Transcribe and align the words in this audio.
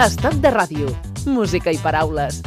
Estat 0.00 0.38
de 0.40 0.48
ràdio, 0.48 0.88
música 1.28 1.68
i 1.68 1.76
paraules. 1.76 2.40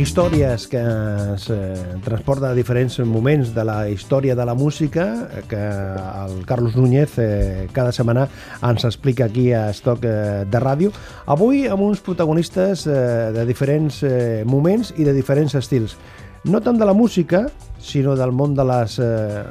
històries 0.00 0.68
que 0.70 0.80
es 0.80 1.48
eh, 1.50 1.74
transporta 2.04 2.52
a 2.52 2.54
diferents 2.54 3.00
moments 3.04 3.50
de 3.52 3.64
la 3.66 3.88
història 3.90 4.36
de 4.38 4.46
la 4.46 4.54
música 4.54 5.28
que 5.50 5.58
el 5.58 6.46
Carlos 6.46 6.76
Núñez 6.76 7.18
eh, 7.18 7.66
cada 7.74 7.92
setmana 7.92 8.28
ens 8.62 8.86
explica 8.86 9.26
aquí 9.26 9.50
a 9.52 9.68
Estoc 9.74 10.06
eh, 10.06 10.46
de 10.46 10.62
Ràdio. 10.62 10.94
Avui 11.26 11.66
amb 11.66 11.82
uns 11.90 12.00
protagonistes 12.00 12.86
eh, 12.86 12.94
de 13.34 13.44
diferents 13.50 14.00
eh, 14.06 14.42
moments 14.46 14.94
i 14.96 15.04
de 15.04 15.12
diferents 15.12 15.58
estils. 15.58 15.98
No 16.44 16.60
tant 16.60 16.78
de 16.78 16.86
la 16.86 16.92
música, 16.94 17.50
sino 17.78 18.16
del 18.16 18.32
món 18.32 18.54
de 18.54 18.64
las, 18.64 18.98
eh, 18.98 19.02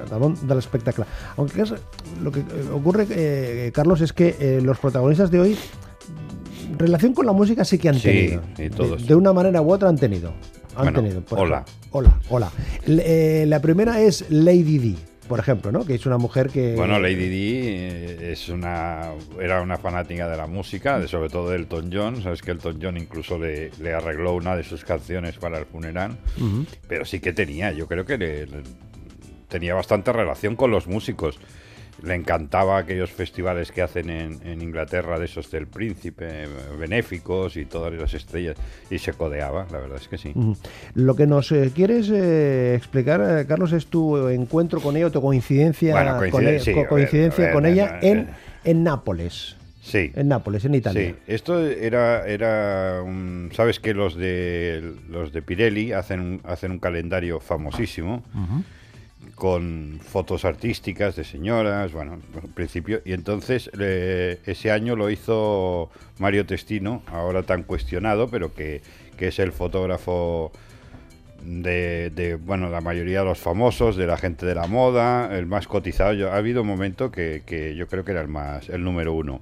del 0.10 0.20
món 0.20 0.36
de 0.48 0.56
l'espectacle. 0.56 1.06
Aunque 1.38 1.62
es, 1.62 1.74
lo 2.22 2.32
que 2.32 2.44
ocurre, 2.74 3.06
eh, 3.12 3.72
Carlos, 3.74 4.02
es 4.02 4.12
que 4.14 4.36
eh, 4.40 4.60
los 4.62 4.80
protagonistas 4.80 5.30
de 5.30 5.40
hoy 5.40 5.58
relación 6.78 7.14
con 7.14 7.26
la 7.26 7.32
música 7.34 7.64
sí 7.66 7.78
que 7.78 7.90
han 7.90 7.96
Sí, 7.96 8.02
tenido. 8.04 8.42
sí, 8.58 8.70
todos. 8.70 9.02
De, 9.02 9.08
de 9.10 9.16
una 9.16 9.34
manera 9.34 9.62
u 9.62 9.72
otra 9.72 9.90
han 9.90 9.98
tenido. 9.98 10.30
Han 10.76 10.86
Bueno, 10.86 11.02
tenido. 11.02 11.22
por 11.22 11.40
hola. 11.40 11.64
ejemplo. 11.68 11.84
Hola, 11.92 12.20
hola. 12.30 12.52
Eh, 12.88 13.46
la 13.48 13.60
primera 13.62 14.00
es 14.02 14.26
Lady 14.30 14.78
D, 14.78 14.96
por 15.30 15.40
ejemplo, 15.40 15.72
¿no? 15.72 15.86
Que 15.86 15.96
es 15.96 16.06
una 16.06 16.18
mujer 16.18 16.50
que. 16.50 16.76
Bueno, 16.76 17.00
Lady 17.00 17.30
Di 17.30 17.54
eh, 17.64 18.32
es 18.34 18.50
una, 18.50 19.12
era 19.40 19.62
una 19.62 19.78
fanática 19.78 20.28
de 20.28 20.36
la 20.36 20.48
música, 20.48 21.00
de, 21.00 21.08
sobre 21.08 21.30
todo 21.30 21.50
de 21.52 21.56
Elton 21.56 21.90
John. 21.94 22.22
Sabes 22.22 22.42
que 22.42 22.52
Elton 22.52 22.80
John 22.82 22.98
incluso 22.98 23.40
le, 23.40 23.72
le 23.80 23.94
arregló 23.94 24.34
una 24.34 24.58
de 24.58 24.64
sus 24.64 24.84
canciones 24.84 25.38
para 25.38 25.58
el 25.60 25.66
funeral. 25.66 26.18
Ujú. 26.38 26.66
Pero 26.90 27.06
sí 27.06 27.22
que 27.22 27.32
tenía, 27.32 27.72
yo 27.72 27.88
creo 27.88 28.04
que 28.06 28.18
le- 28.18 28.46
le- 28.48 28.64
tenía 29.48 29.74
bastante 29.74 30.12
relación 30.12 30.56
con 30.58 30.72
los 30.72 30.88
músicos. 30.88 31.40
Le 32.04 32.16
encantaba 32.16 32.78
aquellos 32.78 33.12
festivales 33.12 33.72
que 33.72 33.82
hacen 33.82 34.10
en, 34.10 34.40
en 34.46 34.62
Inglaterra 34.62 35.20
de 35.20 35.26
esos 35.26 35.52
del 35.52 35.68
príncipe, 35.68 36.48
benéficos 36.80 37.58
y 37.58 37.66
todas 37.66 37.94
las 37.94 38.14
estrellas. 38.14 38.56
Y 38.90 39.00
se 39.00 39.14
codeaba, 39.14 39.68
la 39.72 39.80
verdad 39.80 39.98
es 40.02 40.08
que 40.08 40.18
sí. 40.18 40.34
Lo 40.96 41.16
que 41.16 41.28
nos 41.28 41.52
eh, 41.52 41.72
quieres 41.76 42.10
eh, 42.10 42.76
explicar, 42.76 43.22
eh, 43.42 43.46
Carlos, 43.48 43.74
es 43.74 43.88
tu 43.88 44.28
encuentro 44.30 44.80
con 44.80 44.96
ella 44.96 45.08
o 45.08 45.12
tu 45.12 45.22
coincidencia, 45.22 45.94
Bueno, 45.94 46.18
con, 46.18 46.30
coincide- 46.42 46.56
e- 46.56 46.60
sí, 46.60 46.72
co- 46.74 46.80
a 46.80 46.82
ver, 46.84 46.90
coincidencia 46.90 47.44
ver, 47.46 47.54
con 47.54 47.66
ella 47.66 48.00
en, 48.02 48.30
en 48.64 48.84
Nápoles. 48.84 49.56
Sí. 49.82 50.12
En 50.16 50.28
Nápoles, 50.28 50.66
en 50.66 50.76
Italia. 50.76 51.02
Sí, 51.10 51.16
esto 51.28 51.66
era, 51.66 52.28
era 52.28 53.02
un- 53.04 53.50
sabes 53.54 53.80
que 53.80 53.94
los 53.94 54.16
de 54.16 54.94
los 55.10 55.34
de 55.34 55.42
Pirelli 55.42 55.94
hacen 55.94 56.20
un, 56.20 56.42
hacen 56.44 56.72
un 56.72 56.80
calendario 56.80 57.40
famosísimo 57.40 58.24
con 59.40 60.00
fotos 60.04 60.46
artísticas 60.46 61.16
de 61.16 61.24
señoras, 61.24 61.92
bueno, 61.94 62.20
en 62.44 62.52
principio, 62.52 63.02
y 63.06 63.14
entonces 63.14 63.72
eh, 63.80 64.38
ese 64.46 64.70
año 64.70 64.96
lo 64.96 65.10
hizo 65.10 65.90
Mario 66.20 66.46
Testino, 66.46 67.02
ahora 67.08 67.42
tan 67.44 67.64
cuestionado, 67.64 68.28
pero 68.30 68.54
que, 68.54 68.82
que 69.18 69.30
es 69.30 69.40
el 69.40 69.52
fotógrafo 69.52 70.52
de, 71.42 72.12
de, 72.14 72.36
bueno, 72.36 72.70
la 72.70 72.82
mayoría 72.82 73.20
de 73.20 73.26
los 73.26 73.40
famosos, 73.40 73.96
de 73.96 74.06
la 74.08 74.18
gente 74.18 74.46
de 74.46 74.56
la 74.56 74.68
moda, 74.68 75.36
el 75.38 75.46
más 75.46 75.68
cotizado. 75.68 76.14
Yo, 76.14 76.32
ha 76.32 76.36
habido 76.36 76.62
un 76.62 76.68
momento 76.68 77.10
que, 77.10 77.44
que 77.46 77.76
yo 77.76 77.88
creo 77.88 78.04
que 78.04 78.12
era 78.12 78.22
el 78.22 78.28
más, 78.28 78.68
el 78.70 78.84
número 78.84 79.14
uno. 79.14 79.42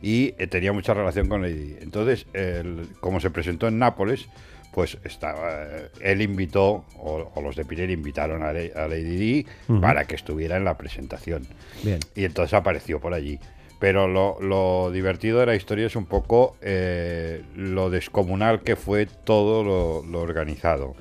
Y 0.00 0.34
eh, 0.38 0.46
tenía 0.46 0.72
mucha 0.72 0.94
relación 0.94 1.28
con 1.28 1.42
Lady. 1.42 1.76
Entonces, 1.80 2.26
el- 2.34 2.86
como 3.00 3.18
se 3.20 3.30
presentó 3.30 3.66
en 3.66 3.78
Nápoles, 3.78 4.28
pues 4.74 4.98
estaba, 5.04 5.62
eh, 5.64 5.88
él 6.00 6.20
invitó, 6.22 6.84
o, 6.98 7.30
o 7.34 7.40
los 7.42 7.54
de 7.56 7.64
Pirelli 7.64 7.92
invitaron 7.92 8.42
a, 8.42 8.52
Le- 8.52 8.72
a 8.74 8.88
Lady 8.88 9.16
Di 9.16 9.46
para 9.80 10.04
que 10.04 10.16
estuviera 10.16 10.56
en 10.56 10.64
la 10.64 10.76
presentación. 10.76 11.46
Bien. 11.84 12.00
Y 12.16 12.24
entonces 12.24 12.54
apareció 12.54 13.00
por 13.00 13.14
allí. 13.14 13.38
Pero 13.80 14.08
lo, 14.08 14.38
lo 14.40 14.90
divertido 14.90 15.40
de 15.40 15.46
la 15.46 15.54
historia 15.56 15.86
es 15.86 15.94
un 15.96 16.06
poco 16.06 16.56
eh, 16.62 17.42
lo 17.54 17.90
descomunal 17.90 18.62
que 18.62 18.76
fue 18.76 19.06
todo 19.06 19.62
lo, 19.62 20.02
lo 20.10 20.20
organizado. 20.20 20.94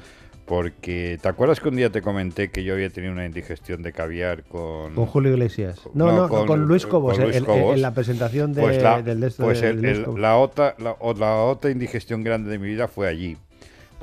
Porque, 0.45 1.17
¿te 1.22 1.29
acuerdas 1.29 1.62
que 1.62 1.69
un 1.69 1.78
día 1.78 1.89
te 1.89 2.01
comenté 2.01 2.51
que 2.51 2.66
yo 2.66 2.73
había 2.73 2.89
tenido 2.89 3.13
una 3.13 3.25
indigestión 3.25 3.81
de 3.81 3.94
caviar 3.94 4.44
con... 4.44 4.94
Con 4.94 5.06
Julio 5.06 5.31
Iglesias. 5.31 5.79
No, 5.94 6.12
No, 6.12 6.28
con, 6.28 6.45
con- 6.45 6.66
Luis 6.66 6.85
Cobos, 6.85 7.13
con 7.16 7.23
Luis 7.23 7.38
en- 7.38 7.44
en- 7.44 7.45
Cobos. 7.47 7.75
en 7.75 7.81
la 7.81 7.94
presentación 7.94 8.53
de, 8.53 8.62
pues 8.62 8.83
la, 8.83 9.01
del 9.01 9.22
de 9.22 9.31
pues 9.31 9.62
de- 9.62 9.69
el- 9.69 9.75
de 9.81 9.88
Luis 9.88 9.97
el- 10.00 10.03
Cobos. 10.06 10.19
la, 10.19 10.35
otra, 10.38 10.75
la, 10.79 10.97
la 11.17 11.35
otra 11.38 11.72
indigestión 11.72 12.23
grande 12.25 12.50
de 12.51 12.59
mi 12.59 12.67
vida 12.67 12.89
fue 12.89 13.07
allí. 13.07 13.38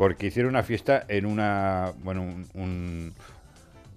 Porque 0.00 0.28
hicieron 0.28 0.52
una 0.54 0.62
fiesta 0.62 1.04
en 1.08 1.26
una... 1.26 1.92
Bueno, 2.02 2.22
un- 2.22 2.48
un 2.54 3.12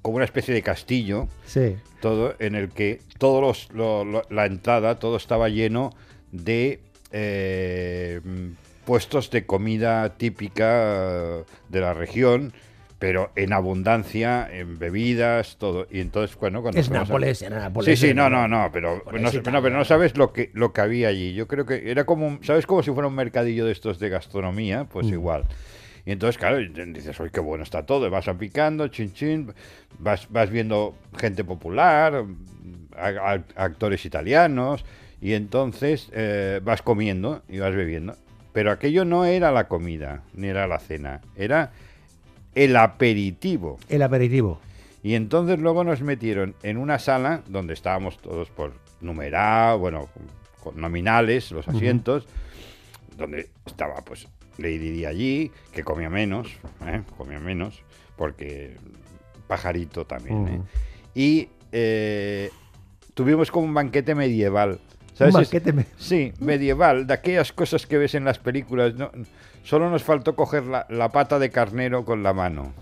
como 0.01 0.17
una 0.17 0.25
especie 0.25 0.53
de 0.53 0.61
castillo 0.61 1.29
Sí. 1.45 1.77
todo 2.01 2.35
en 2.39 2.55
el 2.55 2.67
que 2.71 2.99
todos 3.19 3.41
los, 3.41 3.71
lo- 3.73 4.03
lo- 4.03 4.23
la 4.29 4.45
entrada 4.45 4.99
todo 4.99 5.15
estaba 5.15 5.47
lleno 5.47 5.91
de 6.33 6.81
eh, 7.13 8.19
puestos 8.83 9.31
de 9.31 9.45
comida 9.45 10.09
típica 10.17 10.65
eh, 11.39 11.43
de 11.69 11.79
la 11.79 11.93
región 11.93 12.51
pero 12.99 13.31
en 13.37 13.53
abundancia 13.53 14.49
en 14.51 14.77
bebidas 14.77 15.55
todo 15.57 15.87
y 15.89 16.01
entonces 16.01 16.35
bueno 16.37 16.61
cuando 16.61 16.81
Es 16.81 16.87
fuimos 16.89 17.07
a- 17.07 17.13
Nápoles, 17.13 17.41
era 17.41 17.59
Nápoles. 17.59 17.97
Sí, 17.97 18.07
sí, 18.09 18.13
no, 18.13 18.29
no, 18.29 18.45
no, 18.49 18.69
pero 18.73 18.97
Nápoles, 19.05 19.21
no, 19.45 19.51
no, 19.51 19.61
pero 19.61 19.77
no 19.77 19.85
sabes 19.85 20.17
lo 20.17 20.33
que 20.33 20.51
lo 20.53 20.73
que 20.73 20.81
había 20.81 21.07
allí. 21.07 21.33
Yo 21.33 21.47
creo 21.47 21.65
que 21.65 21.89
era 21.91 22.05
como, 22.05 22.27
un- 22.27 22.43
¿sabes? 22.43 22.65
Como 22.65 22.83
si 22.83 22.91
fuera 22.91 23.07
un 23.07 23.15
mercadillo 23.15 23.65
de 23.65 23.71
estos 23.71 23.99
de 23.99 24.09
gastronomía, 24.09 24.83
pues 24.83 25.07
Mm. 25.07 25.13
igual. 25.13 25.43
Y 26.05 26.11
entonces, 26.11 26.37
claro, 26.37 26.57
dices, 26.59 27.19
oye, 27.19 27.31
qué 27.31 27.39
bueno 27.39 27.63
está 27.63 27.85
todo, 27.85 28.05
y 28.07 28.09
vas 28.09 28.27
a 28.27 28.33
picando, 28.37 28.87
chin, 28.89 29.13
chin, 29.13 29.53
vas, 29.99 30.27
vas 30.29 30.49
viendo 30.49 30.95
gente 31.17 31.43
popular, 31.45 32.25
a- 32.97 33.07
a- 33.07 33.43
actores 33.55 34.05
italianos, 34.05 34.83
y 35.21 35.33
entonces 35.33 36.09
eh, 36.13 36.59
vas 36.63 36.81
comiendo 36.81 37.41
y 37.47 37.59
vas 37.59 37.73
bebiendo. 37.73 38.15
Pero 38.51 38.71
aquello 38.71 39.05
no 39.05 39.23
era 39.25 39.51
la 39.51 39.67
comida, 39.69 40.21
ni 40.33 40.47
era 40.47 40.67
la 40.67 40.79
cena, 40.79 41.21
era 41.37 41.71
el 42.53 42.75
aperitivo. 42.75 43.79
El 43.87 44.01
aperitivo. 44.01 44.59
Y 45.01 45.15
entonces 45.15 45.59
luego 45.59 45.83
nos 45.83 46.01
metieron 46.01 46.53
en 46.63 46.77
una 46.77 46.99
sala 46.99 47.41
donde 47.47 47.73
estábamos 47.73 48.17
todos 48.19 48.49
por 48.49 48.73
numerado, 49.01 49.79
bueno, 49.79 50.09
con 50.61 50.79
nominales, 50.79 51.51
los 51.51 51.67
asientos, 51.67 52.27
donde 53.17 53.49
estaba 53.65 53.95
pues 54.05 54.27
Lady 54.57 54.91
Di 54.91 55.05
allí, 55.05 55.51
que 55.71 55.83
comía 55.83 56.09
menos, 56.09 56.47
¿eh? 56.85 57.01
comía 57.17 57.39
menos, 57.39 57.83
porque 58.15 58.75
pajarito 59.47 60.05
también. 60.05 60.47
¿eh? 60.47 60.61
Y 61.15 61.49
eh, 61.71 62.49
tuvimos 63.13 63.51
como 63.51 63.65
un 63.65 63.73
banquete 63.73 64.15
medieval. 64.15 64.79
¿sabes? 65.13 65.33
Un 65.35 65.41
banquete 65.41 65.73
me- 65.73 65.85
Sí, 65.97 66.33
medieval, 66.39 67.05
de 67.07 67.13
aquellas 67.13 67.51
cosas 67.53 67.85
que 67.87 67.97
ves 67.97 68.15
en 68.15 68.25
las 68.25 68.39
películas. 68.39 68.95
No, 68.95 69.11
solo 69.63 69.89
nos 69.89 70.03
faltó 70.03 70.35
coger 70.35 70.63
la, 70.65 70.85
la 70.89 71.09
pata 71.09 71.39
de 71.39 71.49
carnero 71.49 72.05
con 72.05 72.23
la 72.23 72.33
mano. 72.33 72.73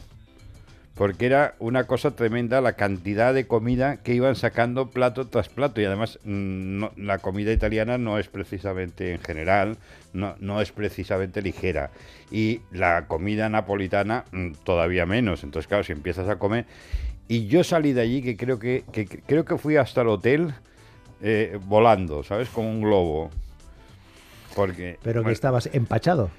Porque 1.01 1.25
era 1.25 1.55
una 1.57 1.85
cosa 1.87 2.11
tremenda 2.11 2.61
la 2.61 2.73
cantidad 2.73 3.33
de 3.33 3.47
comida 3.47 3.97
que 3.97 4.13
iban 4.13 4.35
sacando 4.35 4.91
plato 4.91 5.25
tras 5.25 5.49
plato. 5.49 5.81
Y 5.81 5.85
además, 5.85 6.19
mm, 6.25 6.77
no- 6.79 6.91
la 6.95 7.17
comida 7.17 7.51
italiana 7.51 7.97
no 7.97 8.19
es 8.19 8.27
precisamente 8.27 9.11
en 9.11 9.19
general, 9.19 9.77
no, 10.13 10.35
no 10.39 10.61
es 10.61 10.71
precisamente 10.71 11.41
ligera. 11.41 11.89
Y 12.29 12.61
la 12.71 13.07
comida 13.07 13.49
napolitana 13.49 14.25
mm, 14.31 14.51
todavía 14.63 15.07
menos. 15.07 15.43
Entonces, 15.43 15.67
claro, 15.67 15.83
si 15.83 15.91
empiezas 15.91 16.29
a 16.29 16.35
comer. 16.37 16.67
Y 17.27 17.47
yo 17.47 17.63
salí 17.63 17.93
de 17.93 18.01
allí 18.01 18.21
que 18.21 18.37
creo 18.37 18.59
que, 18.59 18.83
que- 18.91 19.07
que- 19.07 19.21
creo 19.23 19.43
que 19.43 19.57
fui 19.57 19.77
hasta 19.77 20.01
el 20.01 20.07
hotel 20.09 20.53
eh, 21.23 21.57
volando, 21.65 22.21
¿sabes? 22.23 22.47
Como 22.49 22.69
un 22.69 22.81
globo. 22.81 23.31
Porque. 24.55 24.99
Pero 25.01 25.21
que 25.21 25.23
bueno, 25.23 25.33
estabas 25.33 25.67
empachado. 25.73 26.29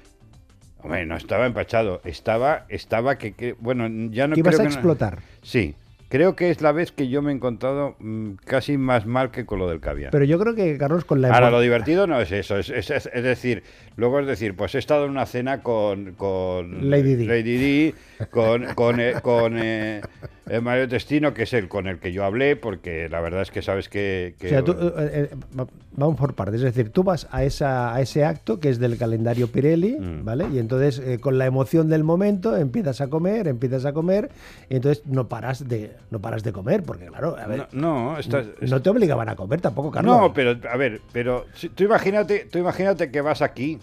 Hombre, 0.83 1.05
no 1.05 1.15
estaba 1.15 1.45
empachado. 1.45 2.01
Estaba, 2.03 2.65
estaba 2.69 3.17
que, 3.17 3.33
que- 3.33 3.53
bueno, 3.59 3.87
ya 4.11 4.27
no 4.27 4.33
que 4.35 4.41
ibas 4.41 4.55
creo 4.55 4.65
a 4.67 4.69
que 4.69 4.69
no- 4.69 4.75
explotar. 4.75 5.19
Sí, 5.41 5.75
creo 6.13 6.35
que 6.35 6.51
es 6.51 6.61
la 6.61 6.71
vez 6.71 6.91
que 6.91 7.07
yo 7.09 7.23
me 7.23 7.31
he 7.31 7.35
encontrado 7.35 7.95
mm, 7.97 8.33
casi 8.45 8.77
más 8.77 9.07
mal 9.07 9.31
que 9.31 9.47
con 9.47 9.57
lo 9.57 9.67
del 9.67 9.79
caviar. 9.79 10.11
Pero 10.11 10.25
yo 10.25 10.37
creo 10.37 10.53
que, 10.53 10.77
Carlos, 10.77 11.05
con 11.05 11.21
la 11.21 11.33
Ahora, 11.33 11.49
lo 11.49 11.59
divertido 11.59 12.05
no 12.05 12.21
es 12.21 12.31
eso, 12.31 12.59
es, 12.59 12.69
es- 12.69 12.91
es- 12.91 13.09
es 13.11 13.23
decir, 13.23 13.63
luego 13.95 14.19
es 14.19 14.27
decir, 14.27 14.55
pues 14.55 14.75
he 14.75 14.77
estado 14.77 15.05
en 15.05 15.11
una 15.11 15.25
cena 15.25 15.63
con, 15.63 16.13
con 16.13 16.87
Lady 16.91 17.15
Di. 17.15 17.25
Lady 17.25 17.57
Di, 17.57 17.95
con, 18.29 18.65
con, 18.75 18.99
eh, 18.99 19.13
con, 19.23 19.57
eh, 19.57 20.01
eh, 20.47 20.59
Mario 20.59 20.87
Testino, 20.87 21.33
que 21.33 21.43
es 21.43 21.53
el 21.53 21.67
con 21.67 21.87
el 21.87 21.97
que 21.97 22.11
yo 22.11 22.23
hablé, 22.25 22.57
porque 22.57 23.09
la 23.09 23.19
verdad 23.19 23.41
es 23.41 23.49
que 23.49 23.63
sabes 23.63 23.89
que... 23.89 24.35
que- 24.37 24.47
O 24.47 24.49
sea, 24.49 24.63
tú, 24.63 24.73
eh, 24.73 25.29
eh, 25.31 25.35
va- 25.59 25.65
vamos 25.95 26.15
por 26.19 26.35
partes. 26.35 26.55
Es 26.61 26.75
decir, 26.75 26.89
tú 26.91 27.03
vas 27.03 27.27
a, 27.31 27.43
esa, 27.43 27.95
a 27.95 28.01
ese 28.01 28.23
acto 28.23 28.59
que 28.59 28.69
es 28.69 28.77
del 28.77 28.97
calendario 28.97 29.47
Pirelli, 29.47 29.97
Mm. 29.99 30.23
¿vale? 30.25 30.45
Y 30.53 30.59
entonces, 30.59 31.01
con 31.21 31.39
la 31.39 31.47
emoción 31.47 31.89
del 31.89 32.03
momento, 32.03 32.55
empiezas 32.55 33.01
a 33.01 33.07
comer, 33.09 33.47
empiezas 33.47 33.85
a 33.85 33.93
comer, 33.93 34.29
y 34.69 34.75
entonces 34.75 35.03
no 35.07 35.27
paras 35.27 35.67
de, 35.67 35.91
no 36.11 36.19
paras 36.21 36.43
de 36.43 36.51
comer, 36.53 36.83
porque 36.83 37.07
claro, 37.07 37.35
a 37.37 37.47
ver, 37.47 37.67
no, 37.71 38.11
no, 38.13 38.19
estás- 38.19 38.47
no 38.61 38.81
te 38.81 38.89
obligaban 38.89 39.29
a 39.29 39.35
comer 39.35 39.61
tampoco, 39.61 39.91
Carlos. 39.91 40.15
No, 40.17 40.33
pero 40.33 40.57
a 40.69 40.77
ver, 40.77 41.01
pero 41.11 41.45
si- 41.55 41.69
tú 41.69 41.83
imagínate, 41.83 42.45
tú 42.51 42.59
imagínate 42.59 43.09
que 43.11 43.21
vas 43.21 43.41
aquí, 43.41 43.79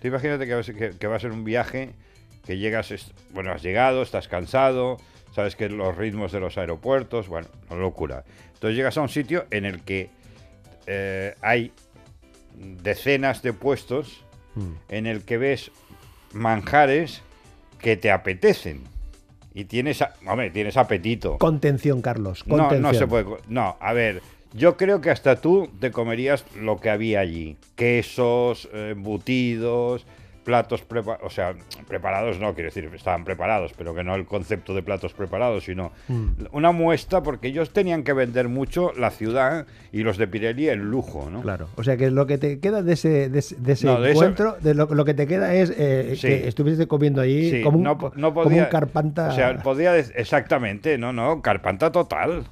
tú 0.00 0.08
imagínate 0.08 0.46
que 0.46 0.54
vas, 0.54 0.66
que, 0.66 0.90
que 0.98 1.06
vas 1.06 1.24
en 1.24 1.32
un 1.32 1.44
viaje, 1.44 1.90
que 2.46 2.58
llegas, 2.58 2.92
bueno, 3.32 3.52
has 3.52 3.62
llegado, 3.62 4.02
estás 4.02 4.28
cansado, 4.28 4.96
sabes 5.34 5.56
que 5.56 5.68
los 5.68 5.96
ritmos 5.96 6.30
de 6.32 6.40
los 6.40 6.58
aeropuertos, 6.58 7.28
bueno, 7.28 7.48
una 7.70 7.80
locura. 7.80 8.24
Entonces 8.54 8.76
llegas 8.76 8.96
a 8.98 9.02
un 9.02 9.08
sitio 9.08 9.46
en 9.50 9.64
el 9.64 9.82
que 9.82 10.10
eh, 10.86 11.34
hay 11.40 11.72
decenas 12.54 13.42
de 13.42 13.52
puestos 13.52 14.24
Mm. 14.54 14.72
en 14.90 15.06
el 15.06 15.24
que 15.24 15.38
ves 15.38 15.70
manjares 16.32 17.22
que 17.78 17.96
te 17.96 18.10
apetecen. 18.10 18.82
Y 19.54 19.64
tienes, 19.64 20.02
hombre, 20.26 20.50
tienes 20.50 20.76
apetito. 20.76 21.38
Contención, 21.38 22.00
Carlos. 22.00 22.44
No, 22.46 22.56
Contención. 22.56 22.82
no 22.82 22.94
se 22.94 23.06
puede. 23.06 23.26
No, 23.48 23.76
a 23.80 23.92
ver, 23.92 24.22
yo 24.54 24.76
creo 24.76 25.00
que 25.00 25.10
hasta 25.10 25.36
tú 25.36 25.68
te 25.80 25.90
comerías 25.90 26.44
lo 26.60 26.78
que 26.80 26.90
había 26.90 27.20
allí: 27.20 27.56
quesos, 27.76 28.68
eh, 28.72 28.90
embutidos, 28.92 30.06
platos 30.44 30.82
preparados. 30.82 31.26
O 31.26 31.30
sea, 31.30 31.54
preparados 31.88 32.38
no, 32.40 32.54
quiero 32.54 32.68
decir, 32.68 32.90
estaban 32.94 33.24
preparados, 33.24 33.72
pero 33.76 33.94
que 33.94 34.02
no 34.02 34.14
el 34.14 34.26
concepto 34.26 34.74
de 34.74 34.82
platos 34.82 35.12
preparados, 35.12 35.64
sino 35.64 35.92
Mm. 36.08 36.26
una 36.52 36.72
muestra, 36.72 37.22
porque 37.22 37.48
ellos 37.48 37.72
tenían 37.72 38.02
que 38.02 38.12
vender 38.12 38.48
mucho 38.48 38.92
la 38.96 39.10
ciudad 39.10 39.66
y 39.92 40.02
los 40.02 40.16
de 40.18 40.26
Pirelli 40.28 40.68
el 40.68 40.80
lujo, 40.80 41.28
¿no? 41.30 41.42
Claro, 41.42 41.68
o 41.76 41.82
sea 41.84 41.96
que 41.96 42.10
lo 42.10 42.26
que 42.26 42.38
te 42.38 42.58
queda 42.60 42.82
de 42.82 42.92
ese, 42.94 43.28
de 43.28 43.38
ese, 43.38 43.56
de 43.56 43.72
ese 43.72 43.86
No, 43.86 44.00
de 44.00 44.10
ese- 44.10 44.18
encuentro, 44.18 44.56
de 44.60 44.74
lo, 44.74 44.86
lo 44.86 45.04
que 45.04 45.14
te 45.14 45.26
queda 45.26 45.54
es 45.54 45.72
eh, 45.76 46.14
Sí. 46.16 46.26
que 46.28 46.48
estuviste 46.48 46.86
comiendo 46.86 47.20
ahí 47.20 47.50
Sí, 47.50 47.62
como, 47.62 47.78
un, 47.78 47.84
no, 47.84 47.96
como 47.98 48.32
podía- 48.34 48.64
un 48.64 48.68
carpanta. 48.70 49.28
O 49.28 49.32
sea, 49.32 49.56
podía 49.58 49.96
exactamente, 49.96 50.98
no, 50.98 51.12
no, 51.12 51.42
carpanta 51.42 51.92
total. 51.92 52.44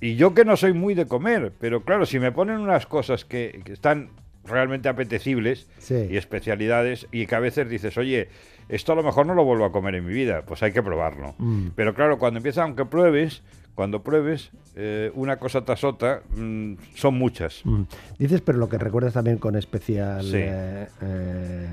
Y 0.00 0.14
yo 0.14 0.32
que 0.32 0.44
no 0.44 0.56
soy 0.56 0.72
muy 0.72 0.94
de 0.94 1.06
comer, 1.06 1.52
pero 1.58 1.82
claro, 1.84 2.06
si 2.06 2.18
me 2.20 2.30
ponen 2.30 2.58
unas 2.58 2.86
cosas 2.86 3.24
que, 3.24 3.60
que 3.64 3.72
están 3.72 4.10
realmente 4.44 4.88
apetecibles 4.88 5.68
Sí. 5.78 6.06
y 6.10 6.16
especialidades 6.16 7.06
y 7.12 7.26
que 7.26 7.34
a 7.34 7.40
veces 7.40 7.68
dices, 7.68 7.96
oye, 7.96 8.28
esto 8.68 8.92
a 8.92 8.96
lo 8.96 9.02
mejor 9.02 9.26
no 9.26 9.34
lo 9.34 9.44
vuelvo 9.44 9.64
a 9.64 9.72
comer 9.72 9.94
en 9.96 10.06
mi 10.06 10.12
vida, 10.12 10.42
pues 10.46 10.62
hay 10.62 10.72
que 10.72 10.82
probarlo. 10.82 11.34
Mm. 11.38 11.68
Pero 11.76 11.94
claro, 11.94 12.18
cuando 12.18 12.38
empiezas, 12.38 12.64
aunque 12.64 12.84
pruebes, 12.84 13.42
cuando 13.74 14.02
pruebes 14.02 14.50
eh, 14.76 15.10
una 15.14 15.36
cosa 15.38 15.64
tras 15.64 15.84
otra, 15.84 16.22
mm, 16.34 16.74
son 16.94 17.14
muchas. 17.14 17.60
Mm. 17.64 17.82
Dices, 18.18 18.40
pero 18.40 18.58
lo 18.58 18.68
que 18.68 18.78
recuerdas 18.78 19.14
también 19.14 19.38
con 19.38 19.56
especial. 19.56 20.22
Sí. 20.24 20.32
eh, 20.36 20.86
eh, 21.02 21.66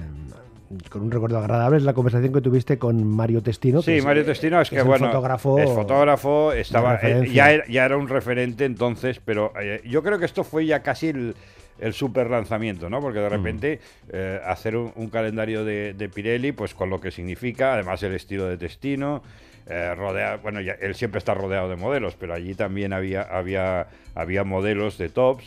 con 0.89 1.01
un 1.01 1.10
recuerdo 1.12 1.39
agradable 1.39 1.77
es 1.77 1.83
la 1.83 1.94
conversación 1.94 2.31
que 2.31 2.42
tuviste 2.42 2.77
con 2.77 3.04
Mario 3.04 3.42
Testino. 3.42 3.81
Sí, 3.81 3.94
es, 3.94 4.06
Mario 4.06 4.24
Testino 4.24 4.62
es 4.62 4.69
que, 4.69 4.81
bueno, 4.83 5.07
fotógrafo. 5.07 5.57
es 5.57 5.69
fotógrafo, 5.71 6.51
estaba, 6.54 7.01
ya, 7.25 7.51
era, 7.51 7.68
ya 7.68 7.86
era 7.86 7.98
un 7.98 8.07
referente 8.07 8.66
entonces, 8.66 9.19
pero 9.24 9.51
eh, 9.60 9.81
yo 9.86 10.04
creo 10.04 10.19
que 10.19 10.25
esto 10.25 10.44
fue 10.44 10.68
ya 10.68 10.83
casi 10.83 11.07
el, 11.07 11.36
el 11.80 11.94
super 11.94 12.30
lanzamiento, 12.30 12.90
¿no? 12.90 13.00
Porque 13.02 13.20
de 13.20 13.30
repente 13.30 13.80
eh, 14.12 14.40
hacer 14.46 14.76
un, 14.76 14.92
un 14.96 15.10
calendario 15.10 15.64
de, 15.66 15.94
de 15.94 16.10
Pirelli, 16.10 16.52
pues 16.52 16.74
con 16.74 16.90
lo 16.90 17.00
que 17.00 17.12
significa, 17.12 17.74
además 17.74 18.02
el 18.04 18.14
estilo 18.14 18.46
de 18.48 18.58
Testino, 18.58 19.22
eh, 19.68 19.94
rodea, 19.96 20.38
bueno, 20.38 20.62
ya- 20.62 20.78
él 20.81 20.96
siempre 20.96 21.20
está 21.20 21.34
rodeado 21.34 21.70
de 21.70 21.76
modelos, 21.76 22.16
pero 22.20 22.34
allí 22.34 22.56
también 22.56 22.92
había, 22.94 23.22
había, 23.22 23.88
había 24.16 24.44
modelos 24.44 24.98
de 24.98 25.10
tops, 25.10 25.46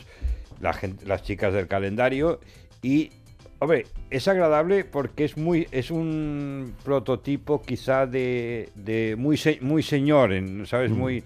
la 0.61 0.73
gente, 0.73 1.05
las 1.06 1.23
chicas 1.23 1.52
del 1.52 1.67
calendario 1.69 2.40
y 2.82 3.11
Hombre, 3.58 3.87
es 4.11 4.26
agradable 4.26 4.84
porque 4.84 5.25
es 5.25 5.37
muy 5.37 5.69
es 5.70 5.93
un 5.93 6.75
prototipo 6.84 7.62
quizá 7.62 8.06
de, 8.08 8.70
de 8.75 9.14
muy 9.17 9.37
se- 9.37 9.58
muy 9.61 9.84
señor, 9.84 10.32
en- 10.32 10.67
¿sabes? 10.67 10.90
Muy 10.90 11.23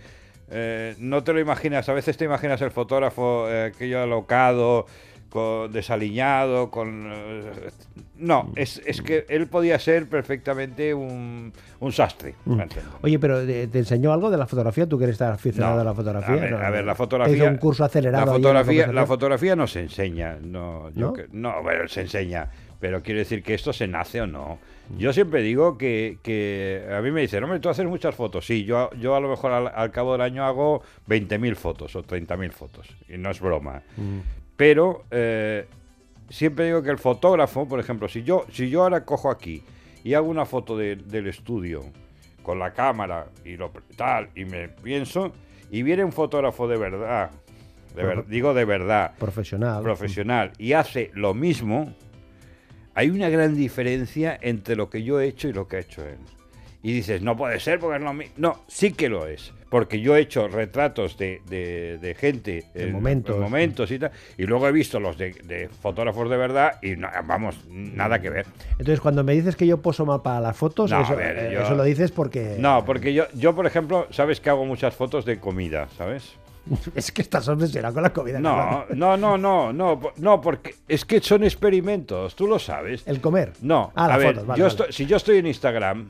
eh, 0.50 0.94
no 0.98 1.22
te 1.24 1.32
lo 1.32 1.40
imaginas, 1.40 1.88
a 1.88 1.92
veces 1.92 2.16
te 2.16 2.24
imaginas 2.24 2.60
el 2.62 2.70
fotógrafo 2.70 3.48
eh, 3.50 3.72
aquello 3.74 4.02
alocado, 4.02 4.86
con, 5.28 5.70
desaliñado, 5.72 6.70
con 6.70 7.10
eh, 7.12 7.42
no, 8.18 8.52
es, 8.56 8.80
es 8.86 9.02
que 9.02 9.26
él 9.28 9.48
podía 9.48 9.78
ser 9.78 10.08
perfectamente 10.08 10.94
un, 10.94 11.52
un 11.80 11.92
sastre. 11.92 12.34
Mm. 12.46 12.60
Oye, 13.02 13.18
pero 13.18 13.40
eh, 13.42 13.66
¿te 13.66 13.78
enseñó 13.78 14.12
algo 14.12 14.30
de 14.30 14.38
la 14.38 14.46
fotografía? 14.46 14.86
¿Tú 14.88 14.96
que 14.96 15.04
eres 15.04 15.14
estar 15.14 15.32
aficionado 15.32 15.74
No. 15.74 15.80
a 15.80 15.84
la 15.84 15.94
fotografía? 15.94 16.34
A 16.34 16.38
ver, 16.38 16.50
No, 16.52 16.58
a 16.58 16.70
ver, 16.70 16.84
la 16.84 16.92
¿Te 16.92 16.96
fotografía. 16.96 17.36
hizo 17.36 17.46
un 17.46 17.56
curso 17.58 17.84
acelerado. 17.84 18.24
La 18.26 18.32
fotografía, 18.32 18.86
la 18.86 19.04
fotografía 19.04 19.56
no 19.56 19.66
se 19.66 19.80
enseña. 19.80 20.38
No, 20.40 20.88
yo 20.94 21.08
¿No? 21.08 21.12
que- 21.12 21.26
no, 21.32 21.62
bueno, 21.62 21.86
se 21.88 22.02
enseña. 22.02 22.48
Pero 22.80 23.02
quiero 23.02 23.18
decir 23.20 23.42
que 23.42 23.54
esto 23.54 23.72
se 23.72 23.86
nace 23.88 24.20
o 24.20 24.26
no. 24.26 24.58
Yo 24.98 25.12
siempre 25.12 25.42
digo 25.42 25.76
que, 25.78 26.18
que 26.22 26.86
a 26.96 27.00
mí 27.00 27.10
me 27.10 27.22
dicen, 27.22 27.42
hombre, 27.42 27.58
tú 27.58 27.68
haces 27.68 27.86
muchas 27.86 28.14
fotos. 28.14 28.46
Sí, 28.46 28.64
yo, 28.64 28.90
yo 29.00 29.16
a 29.16 29.20
lo 29.20 29.28
mejor 29.28 29.50
al, 29.52 29.68
al 29.74 29.90
cabo 29.90 30.12
del 30.12 30.20
año 30.20 30.44
hago 30.44 30.82
20.000 31.08 31.54
fotos 31.56 31.96
o 31.96 32.04
30.000 32.04 32.50
fotos. 32.52 32.86
Y 33.08 33.16
no 33.18 33.30
es 33.30 33.40
broma. 33.40 33.82
Mm. 33.96 34.18
Pero 34.56 35.04
eh, 35.10 35.66
siempre 36.28 36.66
digo 36.66 36.82
que 36.82 36.90
el 36.90 36.98
fotógrafo, 36.98 37.66
por 37.66 37.80
ejemplo, 37.80 38.08
si 38.08 38.22
yo, 38.22 38.44
si 38.52 38.68
yo 38.70 38.82
ahora 38.82 39.04
cojo 39.04 39.30
aquí 39.30 39.62
y 40.04 40.14
hago 40.14 40.28
una 40.28 40.44
foto 40.46 40.76
de- 40.76 40.96
del 40.96 41.26
estudio 41.26 41.82
con 42.42 42.58
la 42.60 42.72
cámara 42.72 43.26
y 43.44 43.56
lo 43.56 43.72
tal, 43.96 44.28
y 44.36 44.44
me 44.44 44.68
pienso, 44.68 45.32
y 45.70 45.82
viene 45.82 46.04
un 46.04 46.12
fotógrafo 46.12 46.68
de 46.68 46.76
verdad, 46.76 47.30
de 47.96 48.04
ver- 48.04 48.26
digo 48.28 48.54
de 48.54 48.64
verdad, 48.64 49.14
Profesional. 49.18 49.82
profesional, 49.82 50.52
y 50.58 50.74
hace 50.74 51.10
lo 51.14 51.34
mismo, 51.34 51.92
hay 52.96 53.10
una 53.10 53.28
gran 53.28 53.54
diferencia 53.54 54.36
entre 54.42 54.74
lo 54.74 54.90
que 54.90 55.04
yo 55.04 55.20
he 55.20 55.26
hecho 55.28 55.46
y 55.48 55.52
lo 55.52 55.68
que 55.68 55.76
ha 55.76 55.80
hecho 55.80 56.04
él. 56.04 56.16
Y 56.82 56.92
dices, 56.92 57.20
no 57.20 57.36
puede 57.36 57.58
ser 57.60 57.78
porque 57.80 57.96
es 57.96 58.02
lo 58.02 58.12
mismo. 58.12 58.32
No, 58.36 58.62
sí 58.68 58.92
que 58.92 59.08
lo 59.08 59.26
es. 59.26 59.52
Porque 59.70 60.00
yo 60.00 60.14
he 60.16 60.20
hecho 60.20 60.46
retratos 60.46 61.18
de, 61.18 61.40
de- 61.48 61.98
de 61.98 62.14
gente 62.14 62.62
De 62.74 62.84
en- 62.84 62.92
momentos. 62.92 63.34
en 63.34 63.42
momentos 63.42 63.90
y 63.90 63.98
tal. 63.98 64.12
Y 64.38 64.44
luego 64.44 64.68
he 64.68 64.72
visto 64.72 65.00
los 65.00 65.18
de, 65.18 65.32
de 65.32 65.68
fotógrafos 65.68 66.30
de 66.30 66.36
verdad 66.36 66.78
y 66.82 66.94
no- 66.94 67.08
vamos, 67.26 67.58
nada 67.68 68.20
que 68.20 68.30
ver. 68.30 68.46
Entonces, 68.72 69.00
cuando 69.00 69.24
me 69.24 69.32
dices 69.34 69.56
que 69.56 69.66
yo 69.66 69.82
poso 69.82 70.06
mal 70.06 70.22
para 70.22 70.40
las 70.40 70.56
fotos, 70.56 70.90
No, 70.92 71.00
eso, 71.02 71.14
a 71.14 71.16
ver, 71.16 71.36
eh, 71.38 71.50
yo- 71.54 71.62
eso 71.62 71.74
lo 71.74 71.82
dices 71.82 72.12
porque. 72.12 72.54
No, 72.60 72.84
porque 72.84 73.12
yo, 73.12 73.24
yo, 73.34 73.54
por 73.56 73.66
ejemplo, 73.66 74.06
sabes 74.10 74.40
que 74.40 74.50
hago 74.50 74.64
muchas 74.64 74.94
fotos 74.94 75.24
de 75.24 75.40
comida, 75.40 75.88
¿sabes? 75.98 76.36
es 76.94 77.12
que 77.12 77.22
estás 77.22 77.48
obsesionado 77.48 77.94
con 77.94 78.02
la 78.02 78.12
comida. 78.12 78.40
No, 78.40 78.84
no, 78.94 79.16
no, 79.16 79.36
no, 79.38 79.72
no, 79.72 80.00
no, 80.16 80.40
porque 80.40 80.74
es 80.88 81.04
que 81.04 81.20
son 81.20 81.44
experimentos, 81.44 82.34
tú 82.36 82.46
lo 82.46 82.58
sabes. 82.58 83.02
El 83.06 83.20
comer. 83.20 83.52
No, 83.62 83.92
Ah, 83.94 84.06
a 84.06 84.08
las 84.08 84.18
ver, 84.18 84.26
fotos, 84.34 84.46
vale, 84.46 84.58
yo 84.58 84.64
vale. 84.64 84.74
estoy- 84.74 84.92
si 84.92 85.06
yo 85.06 85.16
estoy 85.16 85.38
en 85.38 85.46
Instagram 85.46 86.08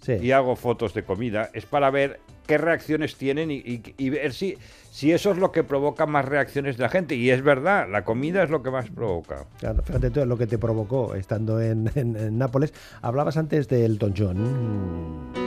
Sí. 0.00 0.14
y 0.20 0.32
hago 0.32 0.56
fotos 0.56 0.94
de 0.94 1.04
comida, 1.04 1.50
es 1.54 1.64
para 1.64 1.88
ver 1.90 2.18
qué 2.48 2.58
reacciones 2.58 3.14
tienen 3.16 3.52
y, 3.52 3.58
y- 3.58 3.94
y 3.96 4.10
ver 4.10 4.32
si, 4.32 4.58
si 4.90 5.12
eso 5.12 5.30
es 5.30 5.38
lo 5.38 5.52
que 5.52 5.62
provoca 5.62 6.06
más 6.06 6.24
reacciones 6.24 6.76
de 6.76 6.82
la 6.82 6.88
gente. 6.88 7.14
Y 7.14 7.30
es 7.30 7.40
verdad, 7.42 7.86
la 7.88 8.04
comida 8.04 8.42
es 8.42 8.50
lo 8.50 8.64
que 8.64 8.72
más 8.72 8.90
provoca. 8.90 9.44
Claro, 9.60 9.80
fíjate 9.84 10.10
tú 10.10 10.26
lo 10.26 10.36
que 10.36 10.48
te 10.48 10.58
provocó 10.58 11.14
estando 11.14 11.60
en, 11.60 11.88
en- 11.94 12.16
en 12.16 12.36
Nápoles. 12.36 12.74
Hablabas 13.00 13.36
antes 13.36 13.68
del 13.68 13.96
John. 14.16 15.41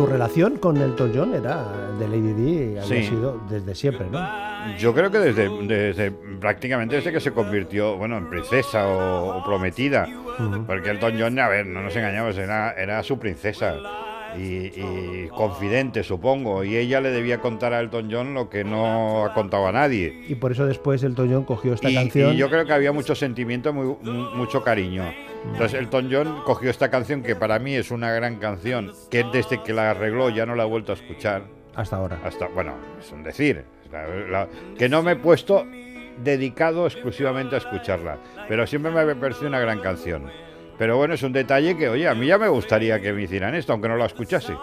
Su 0.00 0.06
relación 0.06 0.56
con 0.56 0.78
Elton 0.78 1.12
John 1.14 1.34
era 1.34 1.62
de 1.98 2.08
Lady 2.08 2.32
Di, 2.32 2.58
había 2.78 2.82
Sí. 2.84 3.02
sido 3.02 3.38
desde 3.50 3.74
siempre, 3.74 4.06
¿no? 4.10 4.26
Yo 4.78 4.94
creo 4.94 5.10
que 5.10 5.18
desde, 5.18 5.50
desde 5.66 6.10
prácticamente 6.10 6.96
desde 6.96 7.12
que 7.12 7.20
se 7.20 7.32
convirtió, 7.32 7.98
bueno, 7.98 8.16
en 8.16 8.30
princesa 8.30 8.88
o, 8.88 9.36
o 9.36 9.44
prometida, 9.44 10.08
porque 10.66 10.88
Elton 10.88 11.16
John, 11.20 11.38
a 11.38 11.48
ver, 11.50 11.66
no 11.66 11.82
nos 11.82 11.94
engañamos, 11.94 12.38
era, 12.38 12.72
era 12.72 13.02
su 13.02 13.18
princesa 13.18 13.74
y, 14.38 14.66
y 14.80 15.28
confidente, 15.28 16.02
supongo, 16.02 16.64
y 16.64 16.76
ella 16.76 17.00
le 17.00 17.10
debía 17.10 17.40
contar 17.40 17.72
a 17.72 17.80
Elton 17.80 18.08
John 18.10 18.34
lo 18.34 18.48
que 18.48 18.64
no 18.64 19.24
ha 19.24 19.34
contado 19.34 19.66
a 19.66 19.72
nadie. 19.72 20.24
Y 20.28 20.34
por 20.36 20.52
eso 20.52 20.66
después 20.66 21.02
Elton 21.02 21.30
John 21.32 21.44
cogió 21.44 21.74
esta 21.74 21.90
Y, 21.90 21.94
canción. 21.94 22.34
y 22.34 22.36
yo 22.36 22.48
creo 22.48 22.64
que 22.66 22.72
había 22.72 22.92
mucho 22.92 23.14
sentimiento, 23.14 23.72
muy- 23.72 23.96
mu- 24.02 24.30
mucho 24.36 24.62
cariño. 24.62 25.04
Entonces 25.52 25.78
Elton 25.80 26.08
John 26.12 26.42
cogió 26.44 26.70
esta 26.70 26.90
canción 26.90 27.22
que 27.22 27.34
para 27.34 27.58
mí 27.58 27.74
es 27.74 27.90
una 27.90 28.12
gran 28.12 28.36
canción, 28.36 28.92
que 29.10 29.24
desde 29.32 29.62
que 29.62 29.72
la 29.72 29.90
arregló 29.92 30.28
ya 30.30 30.44
no 30.46 30.54
la 30.54 30.64
he 30.64 30.66
vuelto 30.66 30.92
a 30.92 30.96
escuchar 30.96 31.44
Hasta 31.74 31.96
ahora. 31.96 32.18
hasta, 32.24 32.46
bueno, 32.48 32.74
es 33.00 33.10
un 33.10 33.22
decir, 33.22 33.64
la- 33.90 34.06
la- 34.06 34.48
que 34.78 34.88
no 34.88 35.02
me 35.02 35.12
he 35.12 35.16
puesto 35.16 35.66
dedicado 36.22 36.86
exclusivamente 36.86 37.54
a 37.54 37.58
escucharla, 37.58 38.18
pero 38.48 38.66
siempre 38.66 38.92
me 38.92 39.00
ha 39.00 39.14
parecido 39.14 39.48
una 39.48 39.60
gran 39.60 39.80
canción. 39.80 40.24
Pero 40.80 40.96
bueno, 40.96 41.12
es 41.12 41.22
un 41.22 41.34
detalle 41.34 41.76
que, 41.76 41.90
oye, 41.90 42.08
a 42.08 42.14
mí 42.14 42.26
ya 42.26 42.38
me 42.38 42.48
gustaría 42.48 42.98
que 43.02 43.12
me 43.12 43.24
hicieran 43.24 43.54
esto, 43.54 43.74
aunque 43.74 43.86
no 43.86 43.98
la 43.98 44.06
escuchase. 44.06 44.56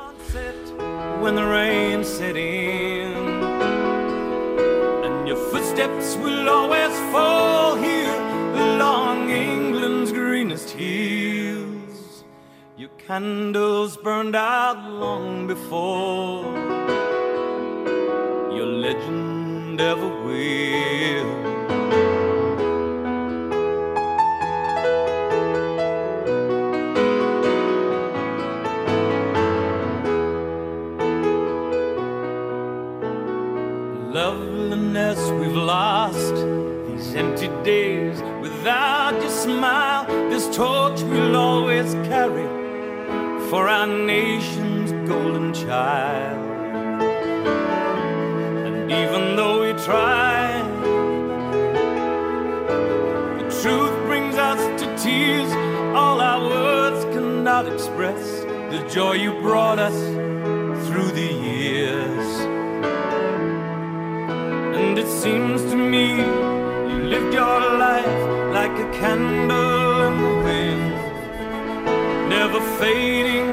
Your 12.77 12.89
candles 13.07 13.97
burned 13.97 14.35
out 14.35 14.77
long 14.89 15.47
before 15.47 16.45
your 18.55 18.65
legend 18.65 19.79
ever 19.79 20.09
will. 20.25 21.46
Without 38.67 39.21
your 39.21 39.29
smile, 39.29 40.05
this 40.29 40.53
torch 40.53 41.01
we'll 41.03 41.37
always 41.37 41.93
carry. 42.09 42.47
for 43.49 43.69
our 43.69 43.87
nation's 43.87 44.91
golden 45.07 45.53
child. 45.53 46.37
And 48.65 48.91
even 48.91 49.37
though 49.37 49.61
we 49.61 49.71
try, 49.85 50.61
the 53.39 53.47
truth 53.61 53.95
brings 54.05 54.35
us 54.35 54.61
to 54.81 54.85
tears. 55.01 55.49
All 55.95 56.19
our 56.19 56.41
words 56.43 57.05
cannot 57.15 57.71
express 57.73 58.21
the 58.73 58.85
joy 58.93 59.13
you 59.13 59.31
brought 59.39 59.79
us 59.79 60.16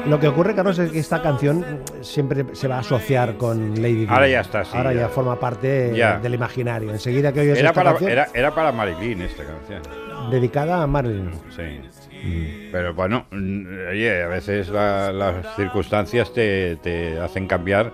Lo 0.07 0.19
que 0.19 0.27
ocurre, 0.27 0.53
Carlos, 0.53 0.77
es 0.77 0.91
que 0.91 0.99
esta 0.99 1.21
canción 1.21 1.65
siempre 2.01 2.45
se 2.53 2.67
va 2.67 2.75
a 2.77 2.79
asociar 2.79 3.37
con 3.37 3.81
Lady 3.81 4.05
Di. 4.05 4.07
Ahora 4.09 4.27
ya 4.27 4.41
está, 4.41 4.63
sí, 4.63 4.71
Ahora 4.77 4.93
ya, 4.93 5.01
ya. 5.01 5.09
forma 5.09 5.39
parte 5.39 5.91
Ya. 5.95 6.19
del 6.19 6.35
imaginario. 6.35 6.91
Enseguida 6.91 7.33
que 7.33 7.39
oyes 7.41 7.57
Era 7.57 7.69
esta 7.69 7.73
para, 7.81 7.89
canción, 7.91 8.11
era, 8.11 8.27
era 8.33 8.53
para 8.53 8.71
Marilyn 8.71 9.21
esta 9.23 9.43
canción. 9.43 9.81
dedicada 10.29 10.81
a 10.83 10.87
Marilyn. 10.87 11.31
Sí. 11.55 12.69
Pero 12.71 12.93
bueno, 12.93 13.25
oye, 13.31 14.23
a 14.23 14.27
veces 14.27 14.69
la- 14.69 15.11
las 15.11 15.55
circunstancias 15.55 16.31
te, 16.33 16.75
te 16.77 17.19
hacen 17.19 17.47
cambiar. 17.47 17.91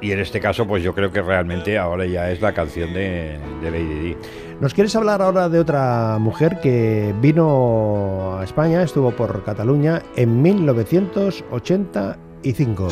Y 0.00 0.12
en 0.12 0.18
este 0.20 0.40
caso, 0.40 0.66
pues 0.66 0.82
yo 0.82 0.94
creo 0.94 1.10
que 1.12 1.20
realmente 1.20 1.76
ahora 1.78 2.06
ya 2.06 2.30
es 2.30 2.40
la 2.40 2.52
canción 2.52 2.94
de, 2.94 3.38
de 3.60 3.70
Lady 3.70 3.84
Di. 4.00 4.16
¿Nos 4.60 4.74
quieres 4.74 4.94
hablar 4.94 5.22
ahora 5.22 5.48
de 5.48 5.58
otra 5.58 6.18
mujer 6.18 6.60
que 6.60 7.14
vino 7.22 8.36
a 8.38 8.44
España, 8.44 8.82
estuvo 8.82 9.10
por 9.10 9.42
Cataluña 9.42 10.02
en 10.16 10.42
1985? 10.42 12.88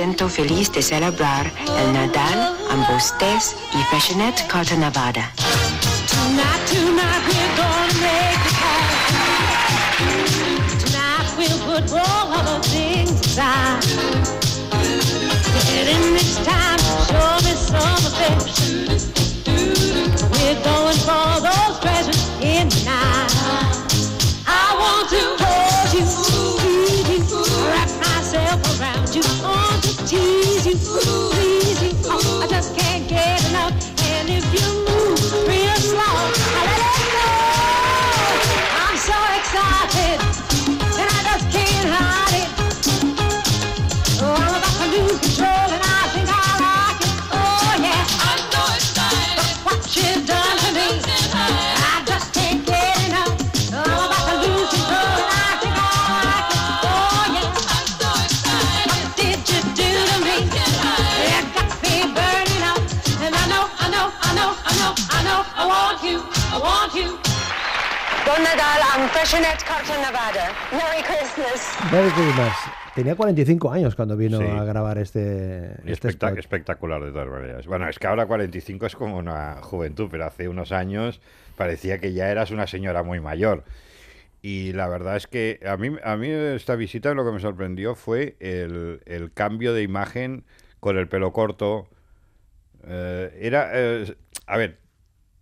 Em 0.00 0.06
sento 0.06 0.28
feliç 0.30 0.70
de 0.72 0.80
celebrar 0.80 1.44
el 1.76 1.90
Nadal 1.92 2.56
amb 2.72 2.86
vostès 2.88 3.50
i 3.76 3.82
Fashionet 3.90 4.46
Carta 4.48 4.76
Nevada. 4.80 5.26
Tonight, 6.08 6.62
tonight, 6.70 7.22
we're 7.28 7.52
gonna 7.60 8.00
make 8.00 8.40
it 8.48 8.56
happen. 8.62 9.18
Tonight, 10.80 11.28
we'll 11.36 11.60
put 11.68 11.84
all 11.92 12.32
other 12.32 12.60
things 12.70 13.12
aside. 13.26 13.84
This 16.16 16.36
time, 16.48 16.80
show 17.10 17.36
me 17.44 17.52
some 17.60 18.02
affection. 18.08 18.88
We're 20.32 20.60
going 20.64 21.00
for 21.04 21.28
those 21.44 21.76
treasures 21.84 22.24
in 22.40 22.68
the 22.70 22.80
night. 22.88 23.36
I 24.46 24.64
want 24.80 25.10
to 25.10 25.22
hold 25.44 25.92
you, 25.92 26.29
Ooh. 30.92 31.29
Fashionet 69.20 69.62
Carta 69.68 69.98
Nevada. 70.00 70.48
Merry 70.72 71.02
Christmas. 71.02 71.92
Merry 71.92 72.08
Christmas. 72.12 72.56
Tenía 72.94 73.14
45 73.14 73.70
años 73.70 73.94
cuando 73.94 74.16
vino 74.16 74.38
Sí. 74.38 74.46
a 74.46 74.64
grabar 74.64 74.96
este, 74.96 75.72
este 75.84 76.08
espectac- 76.08 76.28
spot. 76.30 76.38
espectacular 76.38 77.04
de 77.04 77.12
todas 77.12 77.28
maneras. 77.28 77.66
Bueno, 77.66 77.86
es 77.86 77.98
que 77.98 78.06
ahora 78.06 78.24
45 78.24 78.86
es 78.86 78.96
como 78.96 79.18
una 79.18 79.56
juventud, 79.60 80.08
pero 80.10 80.24
hace 80.24 80.48
unos 80.48 80.72
años 80.72 81.20
parecía 81.58 81.98
que 81.98 82.14
ya 82.14 82.30
eras 82.30 82.50
una 82.50 82.66
señora 82.66 83.02
muy 83.02 83.20
mayor. 83.20 83.64
Y 84.40 84.72
la 84.72 84.88
verdad 84.88 85.16
es 85.16 85.26
que 85.26 85.60
a 85.68 85.76
mí, 85.76 85.94
a 86.02 86.16
mí 86.16 86.30
esta 86.30 86.74
visita 86.76 87.12
lo 87.12 87.22
que 87.26 87.32
me 87.32 87.40
sorprendió 87.40 87.94
fue 87.94 88.36
el, 88.40 89.02
el 89.04 89.34
cambio 89.34 89.74
de 89.74 89.82
imagen 89.82 90.44
con 90.80 90.96
el 90.96 91.08
pelo 91.08 91.34
corto. 91.34 91.88
Eh, 92.86 93.38
era, 93.42 93.68
eh, 93.74 94.16
a 94.46 94.56
ver, 94.56 94.78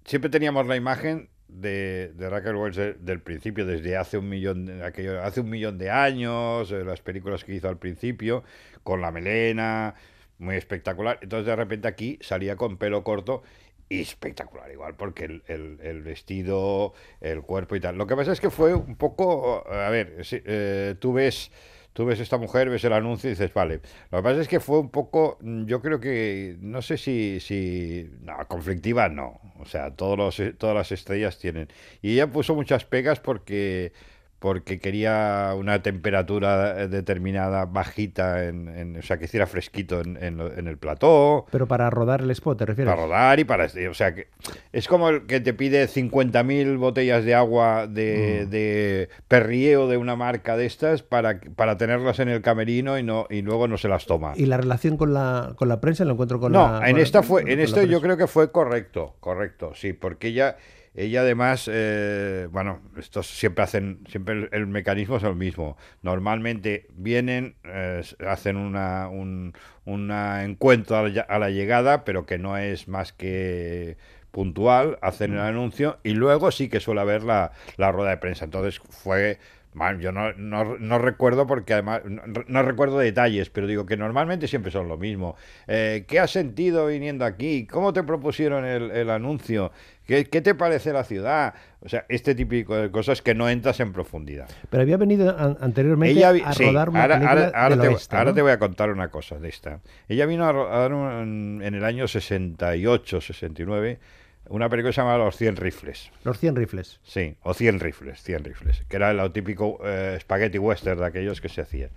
siempre 0.04 0.30
teníamos 0.30 0.66
la 0.66 0.74
imagen 0.74 1.28
de, 1.60 2.12
de 2.14 2.30
Raquel 2.30 2.54
de- 2.72 2.94
del 2.94 3.20
principio, 3.20 3.66
desde 3.66 3.96
hace 3.96 4.18
un 4.18 4.28
millón 4.28 4.82
aquello, 4.82 5.22
hace 5.22 5.40
un 5.40 5.50
millón 5.50 5.78
de 5.78 5.90
años, 5.90 6.70
eh, 6.72 6.84
las 6.84 7.00
películas 7.02 7.44
que 7.44 7.54
hizo 7.54 7.68
al 7.68 7.78
principio, 7.78 8.44
con 8.82 9.00
la 9.00 9.10
melena, 9.10 9.94
muy 10.38 10.56
espectacular. 10.56 11.18
Entonces 11.22 11.46
de 11.46 11.56
repente 11.56 11.88
aquí 11.88 12.18
salía 12.22 12.56
con 12.56 12.76
pelo 12.78 13.02
corto 13.04 13.42
y 13.88 14.00
espectacular 14.02 14.70
igual, 14.70 14.94
porque 14.96 15.24
el, 15.24 15.42
el- 15.48 16.02
vestido, 16.02 16.92
el 17.20 17.42
cuerpo 17.42 17.74
y 17.76 17.80
tal. 17.80 17.96
Lo 17.96 18.06
que 18.06 18.16
pasa 18.16 18.32
es 18.32 18.40
que 18.40 18.50
fue 18.50 18.74
un 18.74 18.96
poco, 18.96 19.66
a 19.70 19.88
ver, 19.90 20.24
sí, 20.24 20.40
eh, 20.44 20.94
tú 20.98 21.12
ves... 21.12 21.50
Tú 21.92 22.04
ves 22.04 22.20
esta 22.20 22.38
mujer, 22.38 22.70
ves 22.70 22.84
el 22.84 22.92
anuncio 22.92 23.28
y 23.28 23.32
dices, 23.32 23.52
vale. 23.52 23.80
Lo 24.10 24.18
que 24.18 24.22
pasa 24.22 24.40
es 24.40 24.48
que 24.48 24.60
fue 24.60 24.78
un 24.78 24.90
poco, 24.90 25.38
mm, 25.40 25.64
yo 25.66 25.82
creo 25.82 26.00
que, 26.00 26.56
no 26.60 26.80
sé 26.82 26.96
si, 26.96 27.40
si, 27.40 28.08
no, 28.20 28.36
conflictiva 28.46 29.08
no. 29.08 29.40
O 29.58 29.64
sea, 29.64 29.94
todos 29.94 30.16
los, 30.16 30.40
todas 30.58 30.76
las 30.76 30.92
estrellas 30.92 31.38
tienen. 31.38 31.68
Y 32.00 32.12
ella 32.12 32.30
puso 32.30 32.54
muchas 32.54 32.84
pegas 32.84 33.20
porque, 33.20 33.92
porque 34.38 34.78
quería 34.78 35.52
una 35.56 35.82
temperatura 35.82 36.82
eh, 36.82 36.88
determinada, 36.88 37.64
bajita, 37.66 38.44
en, 38.44 38.68
en- 38.68 38.96
o 38.98 39.02
sea, 39.02 39.18
que 39.18 39.24
hiciera 39.24 39.46
fresquito 39.46 40.00
en, 40.00 40.16
en 40.22 40.40
en 40.40 40.68
el 40.68 40.78
plató. 40.78 41.46
Pero 41.50 41.66
para 41.66 41.90
rodar 41.90 42.20
el 42.20 42.30
spot, 42.30 42.58
¿te 42.58 42.66
refieres? 42.66 42.92
Para 42.92 43.04
rodar 43.06 43.40
y 43.40 43.44
para... 43.44 43.66
O 43.90 43.94
sea, 43.94 44.14
que 44.14 44.28
es 44.72 44.86
como 44.86 45.08
el 45.08 45.26
que 45.26 45.40
te 45.40 45.54
pide 45.54 45.86
50.000 45.88 46.78
botellas 46.78 47.24
de 47.24 47.34
agua 47.34 47.86
de, 47.86 48.44
Mm. 48.46 48.50
de 48.50 49.08
perrieo 49.26 49.88
de 49.88 49.96
una 49.96 50.14
marca 50.16 50.56
de 50.56 50.66
estas 50.66 51.02
para, 51.02 51.40
para 51.56 51.76
tenerlas 51.76 52.18
en 52.20 52.28
el 52.28 52.40
camerino 52.42 52.98
y 52.98 53.02
no 53.02 53.26
y 53.30 53.42
luego 53.42 53.66
no 53.68 53.76
se 53.76 53.88
las 53.88 54.06
toma. 54.06 54.32
¿Y 54.36 54.46
la 54.46 54.56
relación 54.56 54.96
con 54.96 55.12
la, 55.14 55.52
con 55.56 55.68
la 55.68 55.80
prensa? 55.80 56.04
¿Lo 56.04 56.12
encuentro 56.12 56.38
con 56.40 56.52
no, 56.52 56.78
la 56.80 56.88
en 56.88 56.94
con- 56.94 57.00
esta 57.02 57.22
fue, 57.22 57.42
en 57.50 57.60
esto 57.60 57.82
yo 57.82 58.00
creo 58.00 58.16
que 58.16 58.26
fue 58.26 58.52
correcto, 58.52 59.16
correcto, 59.20 59.72
sí, 59.74 59.92
porque 59.92 60.28
ella, 60.28 60.56
ella 60.98 61.20
además, 61.20 61.70
eh, 61.72 62.48
bueno, 62.50 62.80
estos 62.98 63.26
siempre 63.28 63.64
hacen, 63.64 64.00
siempre 64.08 64.48
el, 64.52 64.66
mecanismo 64.66 65.16
es 65.16 65.22
el 65.22 65.36
mismo. 65.36 65.76
Normalmente 66.02 66.86
vienen, 66.94 67.54
eh, 67.64 68.02
hacen 68.26 68.56
una, 68.56 69.08
un 69.08 69.54
una 69.88 70.44
encuentro 70.44 70.96
a 70.98 71.08
la, 71.08 71.22
a 71.22 71.38
la 71.38 71.50
llegada, 71.50 72.04
pero 72.04 72.26
que 72.26 72.38
no 72.38 72.58
es 72.58 72.88
más 72.88 73.12
que 73.12 73.96
puntual, 74.30 74.98
hacen 75.00 75.32
el 75.32 75.40
anuncio 75.40 75.98
y 76.04 76.10
luego 76.10 76.50
sí 76.50 76.68
que 76.68 76.80
suele 76.80 77.00
haber 77.00 77.22
la, 77.22 77.52
la 77.76 77.90
rueda 77.90 78.10
de 78.10 78.18
prensa. 78.18 78.44
Entonces 78.44 78.80
fue 78.90 79.38
Man, 79.78 80.00
yo 80.00 80.12
no, 80.12 80.32
no, 80.34 80.76
no 80.78 80.98
recuerdo 80.98 81.46
porque 81.46 81.72
además 81.72 82.02
no, 82.04 82.20
no 82.46 82.62
recuerdo 82.62 82.98
detalles, 82.98 83.48
pero 83.48 83.66
digo 83.66 83.86
que 83.86 83.96
normalmente 83.96 84.48
siempre 84.48 84.70
son 84.70 84.88
lo 84.88 84.98
mismo. 84.98 85.36
Eh, 85.66 86.04
¿Qué 86.06 86.18
has 86.20 86.30
sentido 86.32 86.86
viniendo 86.88 87.24
aquí? 87.24 87.66
¿Cómo 87.66 87.92
te 87.92 88.02
propusieron 88.02 88.64
el, 88.64 88.90
el 88.90 89.08
anuncio? 89.10 89.70
¿Qué, 90.06 90.24
¿Qué 90.24 90.40
te 90.40 90.54
parece 90.54 90.92
la 90.92 91.04
ciudad? 91.04 91.54
O 91.80 91.88
sea, 91.88 92.04
este 92.08 92.34
típico 92.34 92.74
de 92.74 92.90
cosas 92.90 93.20
que 93.22 93.34
no 93.34 93.48
entras 93.48 93.78
en 93.80 93.92
profundidad. 93.92 94.48
Pero 94.70 94.82
había 94.82 94.96
venido 94.96 95.38
an- 95.38 95.56
anteriormente 95.60 96.12
Ella 96.18 96.30
a 96.44 96.52
sí, 96.54 96.64
rodar 96.64 96.88
una 96.88 97.02
ahora, 97.02 97.16
ahora- 97.18 97.52
ahora 97.54 97.76
del 97.76 97.80
te, 97.80 97.88
oeste, 97.94 98.16
ahora 98.16 98.34
te 98.34 98.42
voy 98.42 98.50
a 98.52 98.58
contar 98.58 98.90
una 98.90 99.08
cosa 99.10 99.38
de 99.38 99.48
esta. 99.48 99.80
Ella 100.08 100.26
vino 100.26 100.44
a 100.46 100.52
rodar 100.52 100.92
un- 100.92 101.60
en 101.62 101.74
el 101.74 101.84
año 101.84 102.08
68, 102.08 103.20
69, 103.20 103.98
una 104.48 104.68
película 104.68 104.90
que 104.90 104.94
se 104.94 105.00
llama 105.00 105.18
Los 105.18 105.36
100 105.36 105.56
rifles. 105.56 106.10
Los 106.24 106.38
100 106.38 106.56
rifles. 106.56 107.00
Sí, 107.02 107.36
o 107.42 107.54
100 107.54 107.80
rifles, 107.80 108.22
100 108.22 108.44
rifles, 108.44 108.84
que 108.88 108.96
era 108.96 109.10
el 109.10 109.32
típico 109.32 109.78
eh, 109.84 110.18
spaghetti 110.20 110.58
western 110.58 110.98
de 110.98 111.06
aquellos 111.06 111.40
que 111.40 111.48
se 111.48 111.60
hacían. 111.60 111.90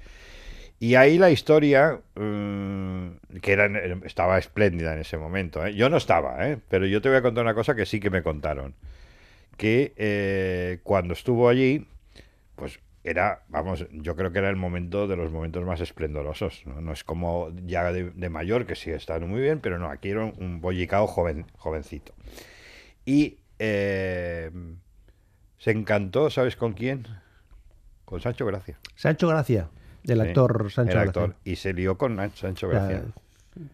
Y 0.82 0.96
ahí 0.96 1.20
la 1.20 1.30
historia, 1.30 2.02
mm, 2.16 3.38
que 3.42 3.52
era, 3.52 3.68
estaba 4.04 4.40
espléndida 4.40 4.94
en 4.94 5.00
ese 5.00 5.16
momento. 5.16 5.64
¿eh? 5.64 5.76
Yo 5.76 5.90
no 5.90 5.98
estaba, 5.98 6.48
¿eh? 6.50 6.58
pero 6.70 6.88
yo 6.88 7.04
te 7.04 7.10
voy 7.10 7.20
a 7.20 7.22
contar 7.22 7.44
una 7.44 7.54
cosa 7.54 7.76
que 7.76 7.86
sí 7.86 8.00
que 8.00 8.10
me 8.10 8.24
contaron. 8.24 8.74
Que 9.58 9.94
eh, 9.96 10.80
cuando 10.82 11.14
estuvo 11.14 11.50
allí, 11.50 11.86
pues 12.56 12.80
era, 13.04 13.44
vamos, 13.48 13.86
yo 13.92 14.16
creo 14.16 14.32
que 14.32 14.40
era 14.40 14.50
el 14.50 14.56
momento 14.56 15.08
de 15.08 15.16
los 15.16 15.32
momentos 15.32 15.66
más 15.66 15.82
esplendorosos. 15.82 16.64
No, 16.66 16.82
No 16.82 16.92
es 16.94 17.04
como 17.04 17.50
ya 17.66 17.92
de, 17.92 18.12
de 18.12 18.30
mayor, 18.30 18.66
que 18.66 18.76
sigue 18.76 18.96
estando 18.96 19.28
muy 19.28 19.42
bien, 19.42 19.60
pero 19.60 19.80
no, 19.80 19.90
aquí 19.90 20.10
era 20.10 20.26
un, 20.26 20.34
un 20.38 20.62
bollicao 20.62 21.08
joven, 21.08 21.46
jovencito. 21.58 22.14
Y 23.06 23.40
eh, 23.60 24.52
se 25.58 25.72
encantó, 25.72 26.30
¿sabes 26.30 26.56
con 26.56 26.74
quién? 26.74 27.08
Con 28.06 28.22
Sancho 28.22 28.46
Gracia. 28.46 28.78
Sancho 28.96 29.28
Gracia, 29.28 29.70
del 30.04 30.22
Sí, 30.22 30.28
actor 30.28 30.72
Sancho 30.72 30.92
el 30.92 30.96
Gracia. 31.06 31.22
actor. 31.24 31.36
Y 31.44 31.56
se 31.56 31.74
lió 31.74 31.98
con 31.98 32.18
Sancho 32.36 32.68
Gracia. 32.68 33.04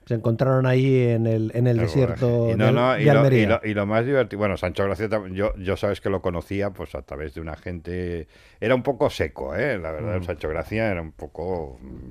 Se 0.06 0.16
encontraron 0.16 0.66
ahí 0.66 1.04
en 1.10 1.28
el, 1.28 1.52
en 1.54 1.68
el 1.68 1.78
El 1.78 1.86
desierto. 1.86 2.46
Y 2.48 2.52
de, 2.52 2.58
no, 2.58 2.72
no, 2.72 2.94
de 2.94 3.02
y, 3.02 3.06
lo, 3.06 3.14
y 3.14 3.18
Almería. 3.18 3.48
lo- 3.50 3.62
y 3.70 3.74
lo 3.74 3.86
más 3.86 4.06
divertido, 4.06 4.40
bueno, 4.40 4.58
Sancho 4.58 4.84
Gracia, 4.86 5.08
yo, 5.32 5.56
yo 5.58 5.78
sabes 5.78 6.02
que 6.02 6.10
lo 6.10 6.22
conocía 6.22 6.72
pues 6.72 6.96
a 6.96 7.02
través 7.04 7.34
de 7.36 7.42
una 7.42 7.56
gente, 7.56 8.28
era 8.60 8.74
un 8.76 8.84
poco 8.84 9.10
seco, 9.10 9.56
¿eh? 9.56 9.78
la 9.78 9.92
verdad, 9.92 10.16
el 10.16 10.24
Sancho 10.24 10.50
Gracia 10.50 10.90
era 10.92 11.02
un 11.02 11.12
poco 11.12 11.78
mm, 11.82 12.10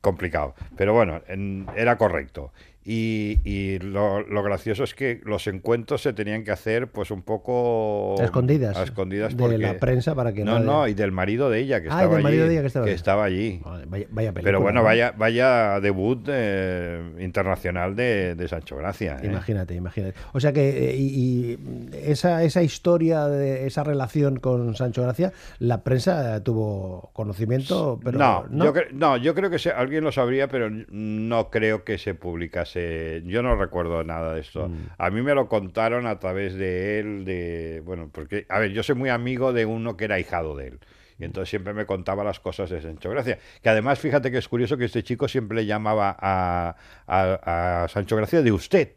complicado, 0.00 0.54
pero 0.76 0.94
bueno, 0.94 1.20
en- 1.28 1.66
era 1.76 1.96
correcto. 1.96 2.52
Y, 2.90 3.40
y 3.44 3.78
lo, 3.80 4.22
lo 4.26 4.42
gracioso 4.42 4.82
es 4.82 4.94
que 4.94 5.20
los 5.24 5.46
encuentros 5.46 6.00
se 6.00 6.14
tenían 6.14 6.42
que 6.42 6.52
hacer 6.52 6.88
pues 6.90 7.10
un 7.10 7.20
poco 7.20 8.16
A 8.18 8.24
escondidas. 8.24 8.78
a 8.78 8.84
escondidas 8.84 9.36
de 9.36 9.58
la 9.58 9.74
prensa 9.74 10.14
para 10.14 10.32
que 10.32 10.42
no, 10.42 10.58
no, 10.58 10.88
y 10.88 10.94
del 10.94 11.12
marido 11.12 11.50
de 11.50 11.60
ella 11.60 11.82
que 11.82 11.88
Ah, 11.90 11.98
estaba 12.00 12.14
del 12.14 12.22
marido 12.22 12.44
allí, 12.44 12.48
de 12.54 12.60
ella 12.60 12.84
que 12.86 12.92
estaba 12.94 13.24
allí. 13.24 13.36
allí. 13.36 13.60
Joder, 13.62 13.86
Vaya, 13.88 14.06
vaya 14.10 14.32
película, 14.32 14.42
Pero 14.42 14.60
bueno, 14.62 14.80
¿no? 14.80 14.84
vaya, 14.86 15.12
vaya 15.18 15.80
debut 15.80 16.26
eh, 16.30 17.12
internacional 17.20 17.94
de, 17.94 18.34
de 18.34 18.48
Sancho 18.48 18.76
Gracia. 18.78 19.18
¿eh? 19.22 19.26
Imagínate, 19.26 19.74
imagínate. 19.74 20.14
O 20.32 20.40
sea 20.40 20.54
que 20.54 20.88
eh, 20.90 20.96
y, 20.96 21.04
y 21.52 21.58
esa, 21.92 22.42
esa 22.42 22.62
historia 22.62 23.26
de 23.28 23.66
esa 23.66 23.84
relación 23.84 24.38
con 24.38 24.74
Sancho 24.76 25.02
Gracia, 25.02 25.34
la 25.58 25.84
prensa 25.84 26.42
tuvo 26.42 27.10
conocimiento, 27.12 28.00
pero 28.02 28.18
no, 28.18 28.46
no. 28.48 28.64
Yo 28.64 28.72
no, 28.92 29.16
yo 29.18 29.34
creo 29.34 29.50
que 29.50 29.58
se- 29.58 29.72
alguien 29.72 30.04
lo 30.04 30.10
sabría, 30.12 30.48
pero 30.48 30.70
no 30.70 31.50
creo 31.50 31.84
que 31.84 31.98
se 31.98 32.14
publicase. 32.14 32.77
Yo 33.26 33.42
no 33.42 33.56
recuerdo 33.56 34.02
nada 34.04 34.34
de 34.34 34.40
esto. 34.40 34.68
Mm. 34.68 34.86
A 34.98 35.10
mí 35.10 35.22
me 35.22 35.34
lo 35.34 35.48
contaron 35.48 36.06
a 36.06 36.18
través 36.18 36.54
de 36.54 36.98
él, 37.00 37.24
de 37.24 37.82
bueno, 37.84 38.10
porque 38.12 38.46
a 38.48 38.58
ver, 38.58 38.72
yo 38.72 38.82
soy 38.82 38.94
muy 38.94 39.08
amigo 39.10 39.52
de 39.52 39.66
uno 39.66 39.96
que 39.96 40.04
era 40.06 40.16
ahijado 40.16 40.56
de 40.56 40.68
él. 40.68 40.78
Y 41.20 41.24
entonces 41.24 41.50
siempre 41.50 41.74
me 41.74 41.84
contaba 41.84 42.22
las 42.22 42.38
cosas 42.38 42.70
de 42.70 42.80
Sancho 42.80 43.10
Gracia. 43.10 43.38
Que 43.60 43.68
además, 43.68 43.98
fíjate 43.98 44.30
que 44.30 44.38
es 44.38 44.46
curioso 44.48 44.76
que 44.76 44.84
este 44.84 45.02
chico 45.02 45.26
siempre 45.26 45.56
le 45.56 45.66
llamaba 45.66 46.16
a, 46.18 46.76
a- 47.08 47.82
a 47.84 47.88
Sancho 47.88 48.14
Gracia 48.16 48.40
de 48.42 48.52
usted. 48.52 48.92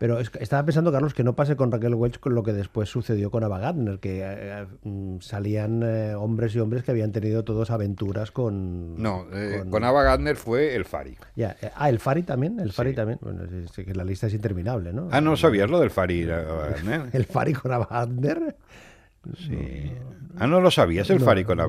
Pero 0.00 0.18
es 0.18 0.30
estaba 0.40 0.64
pensando, 0.64 0.90
Carlos, 0.90 1.12
que 1.12 1.22
no 1.22 1.36
pase 1.36 1.56
con 1.56 1.70
Raquel 1.70 1.92
Welch 1.94 2.18
con 2.20 2.34
lo 2.34 2.42
que 2.42 2.54
después 2.54 2.88
sucedió 2.88 3.30
con 3.30 3.44
Ava 3.44 3.58
Gardner, 3.58 3.98
que 3.98 4.22
eh, 4.24 4.66
mm, 4.82 5.18
salían 5.20 5.82
eh, 5.84 6.14
hombres 6.14 6.54
y 6.54 6.58
hombres 6.58 6.84
que 6.84 6.90
habían 6.90 7.12
tenido 7.12 7.44
todos 7.44 7.70
aventuras 7.70 8.30
con... 8.30 8.96
No, 8.96 9.26
eh, 9.30 9.62
con 9.68 9.84
Ava 9.84 10.02
Gardner 10.02 10.36
fue 10.36 10.74
el 10.74 10.86
Fari. 10.86 11.18
Ya, 11.36 11.54
eh, 11.60 11.70
ah, 11.76 11.90
el 11.90 11.98
Fari 11.98 12.22
también, 12.22 12.58
el 12.60 12.72
Fari 12.72 12.90
Sí. 12.90 12.96
también. 12.96 13.18
Bueno, 13.20 13.44
es, 13.44 13.78
es 13.78 13.84
que 13.84 13.94
la 13.94 14.04
lista 14.04 14.26
es 14.28 14.32
interminable, 14.32 14.94
¿no? 14.94 15.08
Ah, 15.12 15.20
no 15.20 15.36
sabías 15.36 15.68
lo 15.68 15.78
del 15.78 15.90
Fari. 15.90 16.22
El 17.12 17.26
Fari 17.26 17.52
con 17.52 17.70
Ava 17.70 17.86
Gardner. 17.90 18.56
Sí. 19.36 19.92
Ah, 20.38 20.46
no 20.46 20.60
lo 20.60 20.70
sabías 20.70 21.10
el 21.10 21.18
No, 21.18 21.24
Fari 21.24 21.44
con? 21.44 21.58
No, 21.58 21.66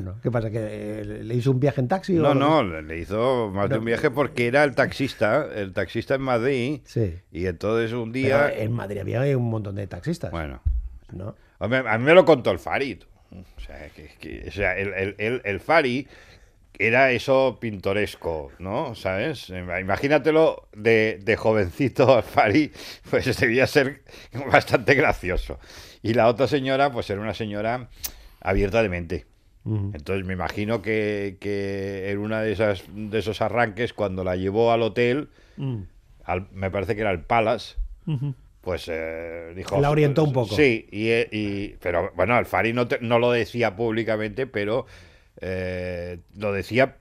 no. 0.00 0.20
¿Qué 0.20 0.30
pasa? 0.30 0.50
¿Que 0.50 1.00
eh, 1.00 1.04
le 1.24 1.34
hizo 1.34 1.50
un 1.50 1.58
viaje 1.58 1.80
en 1.80 1.88
taxi? 1.88 2.14
No, 2.14 2.30
o- 2.30 2.34
no, 2.34 2.62
le 2.62 2.98
hizo 2.98 3.50
más 3.50 3.68
de 3.68 3.78
un 3.78 3.84
viaje 3.84 4.10
porque 4.10 4.46
era 4.46 4.62
el 4.64 4.74
taxista, 4.74 5.46
el 5.54 5.72
taxista 5.72 6.14
en 6.14 6.20
Madrid, 6.22 6.80
Sí. 6.84 7.14
y 7.32 7.46
entonces 7.46 7.92
un 7.92 8.12
Pero 8.12 8.26
día... 8.26 8.52
en 8.54 8.72
Madrid 8.72 9.00
había 9.00 9.36
un 9.36 9.50
montón 9.50 9.74
de 9.74 9.86
taxistas. 9.86 10.30
Bueno, 10.30 10.60
¿no? 11.12 11.34
a 11.58 11.68
mí 11.68 12.04
me 12.04 12.14
lo 12.14 12.24
contó 12.24 12.50
el 12.50 12.58
Fari. 12.58 12.98
O 13.32 13.60
sea, 13.60 13.88
que, 13.88 14.10
que- 14.20 14.44
o 14.48 14.52
sea 14.52 14.76
el, 14.78 14.92
el- 14.94 15.14
el- 15.18 15.42
el 15.44 15.60
Fari 15.60 16.06
era 16.78 17.10
eso 17.12 17.58
pintoresco, 17.60 18.50
¿no? 18.58 18.94
¿Sabes? 18.94 19.50
Imagínatelo 19.50 20.68
de, 20.74 21.18
de 21.22 21.36
jovencito 21.36 22.22
Fari, 22.22 22.70
pues 23.10 23.36
debía 23.38 23.66
ser 23.66 24.02
bastante 24.50 24.94
gracioso. 24.94 25.58
Y 26.02 26.14
la 26.14 26.28
otra 26.28 26.46
señora, 26.46 26.92
pues 26.92 27.08
era 27.10 27.20
una 27.20 27.34
señora 27.34 27.88
abierta 28.40 28.82
de 28.82 28.88
mente. 28.88 29.26
Entonces 29.64 30.24
me 30.24 30.32
imagino 30.34 30.80
que, 30.80 31.38
que 31.40 32.10
en 32.12 32.18
una 32.18 32.40
de 32.40 32.52
esas 32.52 32.84
de 32.94 33.18
esos 33.18 33.40
arranques, 33.42 33.92
cuando 33.92 34.22
la 34.22 34.36
llevó 34.36 34.70
al 34.72 34.82
hotel, 34.82 35.28
Mm. 35.56 35.82
al- 36.24 36.48
me 36.52 36.70
parece 36.70 36.94
que 36.94 37.00
era 37.00 37.10
el 37.10 37.22
Palace, 37.22 37.74
pues 38.60 38.86
eh, 38.92 39.52
dijo... 39.56 39.80
La 39.80 39.90
orientó 39.90 40.22
un 40.22 40.32
poco. 40.32 40.54
Sí, 40.54 40.86
y, 40.92 41.08
y- 41.36 41.76
pero 41.80 42.12
bueno, 42.14 42.34
Alfari 42.36 42.72
no, 42.72 42.86
te- 42.86 43.00
no 43.00 43.18
lo 43.18 43.32
decía 43.32 43.74
públicamente, 43.74 44.46
pero 44.46 44.86
eh, 45.40 46.18
lo 46.36 46.52
decía 46.52 46.96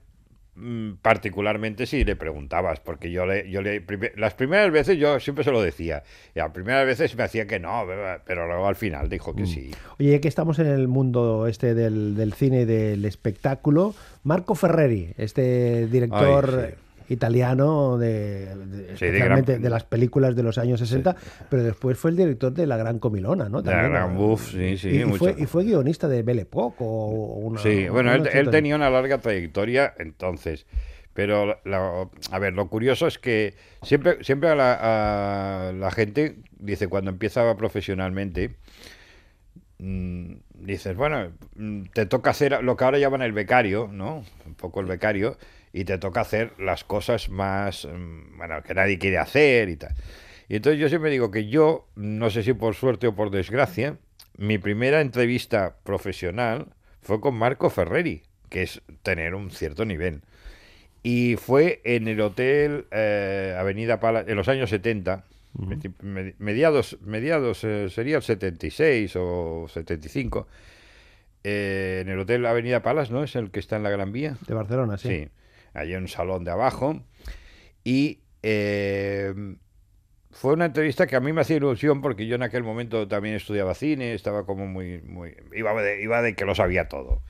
mm, 0.56 0.94
particularmente 1.02 1.86
si 1.86 2.04
le 2.06 2.16
preguntabas, 2.16 2.80
porque 2.80 3.12
yo 3.12 3.26
le, 3.26 3.50
yo 3.50 3.62
le 3.62 3.84
las 4.16 4.34
primeras 4.36 4.72
veces 4.72 4.98
yo 4.98 5.20
siempre 5.20 5.44
se 5.44 5.52
lo 5.52 5.62
decía, 5.62 6.04
y 6.34 6.40
las 6.40 6.52
primeras 6.52 6.86
veces 6.86 7.16
me 7.16 7.24
hacía 7.24 7.46
que 7.46 7.60
no, 7.60 7.86
pero 8.26 8.48
luego 8.48 8.68
al 8.68 8.76
final 8.76 9.10
dijo 9.10 9.34
Mm. 9.34 9.36
que 9.36 9.46
sí. 9.46 9.72
Oye, 10.00 10.12
ya 10.12 10.22
que 10.22 10.28
estamos 10.30 10.60
en 10.60 10.68
el 10.68 10.88
mundo 10.88 11.48
este 11.48 11.74
del, 11.74 12.16
del 12.16 12.34
cine 12.34 12.62
y 12.62 12.66
del 12.66 13.04
espectáculo, 13.06 13.94
Marco 14.24 14.56
Ferreri, 14.56 15.14
este 15.18 15.88
director 15.88 16.68
Ay, 16.70 16.74
italiano 17.10 17.98
de, 17.98 18.46
de- 18.56 18.98
Sí, 18.98 19.06
de 19.06 19.12
especialmente 19.12 19.54
de, 19.54 19.60
gran- 19.60 19.72
las 19.72 19.84
películas 19.84 20.36
de 20.36 20.44
los 20.44 20.58
años 20.58 20.80
60, 20.80 21.16
pero 21.50 21.64
después 21.64 21.98
fue 21.98 22.12
el 22.12 22.18
director 22.18 22.54
de 22.54 22.66
La 22.68 22.78
Gran 22.78 23.00
Comilona, 23.00 23.50
¿no? 23.50 23.62
La 23.62 23.84
Gran. 23.84 24.16
Buff, 24.16 24.52
sí, 24.52 24.78
sí, 24.78 24.90
y, 24.90 25.02
y 25.02 25.04
fue, 25.18 25.36
y 25.38 25.46
fue 25.46 25.64
guionista 25.64 26.08
de 26.08 26.24
Belle 26.24 26.42
Époque 26.42 26.78
o 26.80 27.40
una... 27.42 27.60
Sí, 27.62 27.88
bueno, 27.90 28.14
él, 28.14 28.22
una 28.22 28.30
él 28.30 28.38
historia. 28.38 28.52
tenía 28.52 28.76
una 28.76 28.90
larga 28.90 29.18
trayectoria 29.20 29.94
entonces. 29.98 30.66
Pero, 31.14 31.60
la- 31.64 32.10
a 32.32 32.40
ver, 32.40 32.54
lo 32.54 32.68
curioso 32.70 33.08
es 33.08 33.18
que 33.20 33.54
siempre, 33.84 34.22
siempre 34.24 34.50
a 34.50 34.56
la, 34.56 35.70
a 35.70 35.72
la 35.72 35.90
gente, 35.92 36.36
dice, 36.60 36.88
cuando 36.90 37.10
empieza 37.12 37.56
profesionalmente, 37.56 38.56
mm, 39.80 40.34
dices, 40.56 40.96
bueno, 40.96 41.32
mm, 41.56 41.84
te 41.94 42.06
toca 42.06 42.32
hacer 42.32 42.62
lo 42.64 42.76
que 42.76 42.84
ahora 42.84 43.00
llaman 43.00 43.22
el 43.22 43.32
becario, 43.32 43.90
¿no? 43.92 44.24
Un 44.46 44.56
poco 44.56 44.80
el 44.82 44.88
becario, 44.88 45.38
y 45.78 45.84
te 45.84 45.98
toca 45.98 46.22
hacer 46.22 46.54
las 46.58 46.86
cosas 46.86 47.30
más, 47.30 47.86
mm, 47.86 48.38
bueno, 48.38 48.64
que 48.64 48.74
nadie 48.74 48.98
quiere 48.98 49.18
hacer 49.18 49.68
y 49.68 49.76
tal. 49.76 49.94
Y 50.48 50.56
entonces 50.56 50.80
yo 50.80 50.88
siempre 50.88 51.12
digo 51.12 51.32
que 51.32 51.48
yo, 51.48 51.88
no 51.96 52.30
sé 52.30 52.44
si 52.44 52.54
por 52.54 52.76
suerte 52.76 53.08
o 53.08 53.16
por 53.16 53.30
desgracia, 53.30 53.98
mi 54.38 54.58
primera 54.58 55.02
entrevista 55.02 55.76
profesional 55.84 56.68
fue 57.02 57.20
con 57.20 57.36
Marco 57.36 57.70
Ferreri, 57.70 58.24
que 58.50 58.64
es 58.64 58.82
tener 59.04 59.36
un 59.36 59.52
cierto 59.52 59.84
nivel. 59.84 60.22
Y 61.04 61.36
fue 61.36 61.82
en 61.84 62.08
el 62.08 62.22
hotel 62.22 62.86
eh, 62.92 63.54
Avenida 63.60 64.00
Pala, 64.00 64.24
en 64.26 64.36
los 64.38 64.48
años 64.48 64.70
70, 64.70 65.26
medi- 65.58 65.94
medi- 66.02 66.36
mediados, 66.40 66.98
mediados 67.02 67.64
eh, 67.66 67.90
sería 67.90 68.16
el 68.18 68.24
76 68.24 69.14
o 69.18 69.68
75, 69.68 70.48
eh, 71.44 72.00
en 72.02 72.10
el 72.10 72.20
hotel 72.20 72.46
Avenida 72.46 72.82
Palas, 72.82 73.12
¿no? 73.12 73.24
Es 73.24 73.36
el 73.36 73.52
que 73.52 73.60
está 73.60 73.76
en 73.76 73.84
la 73.84 73.90
Gran 73.90 74.12
Vía. 74.12 74.38
De 74.48 74.54
Barcelona, 74.54 74.98
sí. 74.98 75.10
Sí, 75.10 75.28
allí 75.76 75.94
en 75.94 76.04
un 76.04 76.08
salón 76.08 76.44
de 76.44 76.52
abajo. 76.52 77.04
Y 77.84 78.22
eh, 78.44 79.34
fue 80.32 80.54
una 80.54 80.66
entrevista 80.66 81.08
que 81.08 81.16
a 81.16 81.20
mí 81.20 81.34
me 81.34 81.42
hacía 81.42 81.58
ilusión 81.58 82.02
porque 82.02 82.28
yo 82.28 82.36
en 82.36 82.44
aquel 82.44 82.64
momento 82.64 83.08
también 83.08 83.36
estudiaba 83.36 83.76
cine, 83.76 84.14
estaba 84.14 84.46
como 84.46 84.66
muy... 84.66 85.02
muy 85.02 85.36
iba, 85.54 85.82
de, 85.82 86.02
iba 86.02 86.22
de 86.22 86.36
que 86.36 86.46
lo 86.46 86.56
sabía 86.56 86.88
todo. 86.88 87.22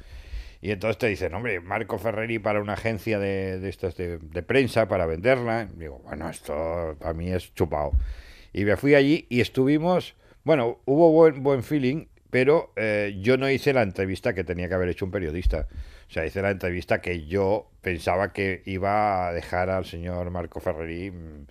Y 0.61 0.71
entonces 0.71 0.97
te 0.97 1.07
dicen, 1.07 1.33
hombre, 1.33 1.59
Marco 1.59 1.99
Ferreri 1.99 2.39
para 2.39 2.59
una 2.59 2.73
agencia 2.73 3.19
de, 3.19 3.67
estas 3.69 3.95
de, 3.97 4.17
de 4.17 4.41
prensa 4.41 4.87
para 4.87 5.05
venderla. 5.05 5.69
Y 5.75 5.79
digo, 5.79 5.99
bueno, 5.99 6.29
esto 6.29 6.95
para 6.99 7.13
mí 7.13 7.31
es 7.31 7.53
chupado. 7.53 7.91
Y 8.51 8.63
me 8.65 8.77
fui 8.77 8.95
allí 8.95 9.27
y 9.29 9.41
estuvimos, 9.41 10.15
bueno, 10.43 10.79
hubo 10.85 11.11
buen, 11.11 11.43
buen 11.43 11.61
feeling, 11.61 12.05
pero 12.29 12.71
eh, 12.77 13.15
yo 13.21 13.37
no 13.37 13.49
hice 13.49 13.73
la 13.73 13.81
entrevista 13.81 14.33
que 14.33 14.43
tenía 14.43 14.67
que 14.67 14.73
haber 14.73 14.89
hecho 14.89 15.05
un 15.05 15.11
periodista. 15.11 15.67
O 16.07 16.11
sea, 16.11 16.25
hice 16.25 16.41
la 16.41 16.51
entrevista 16.51 17.01
que 17.01 17.25
yo 17.25 17.69
pensaba 17.81 18.31
que 18.33 18.61
iba 18.65 19.27
a 19.27 19.33
dejar 19.33 19.69
al 19.69 19.85
señor 19.85 20.29
Marco 20.31 20.59
Ferreri 20.59 21.11
mm, 21.11 21.45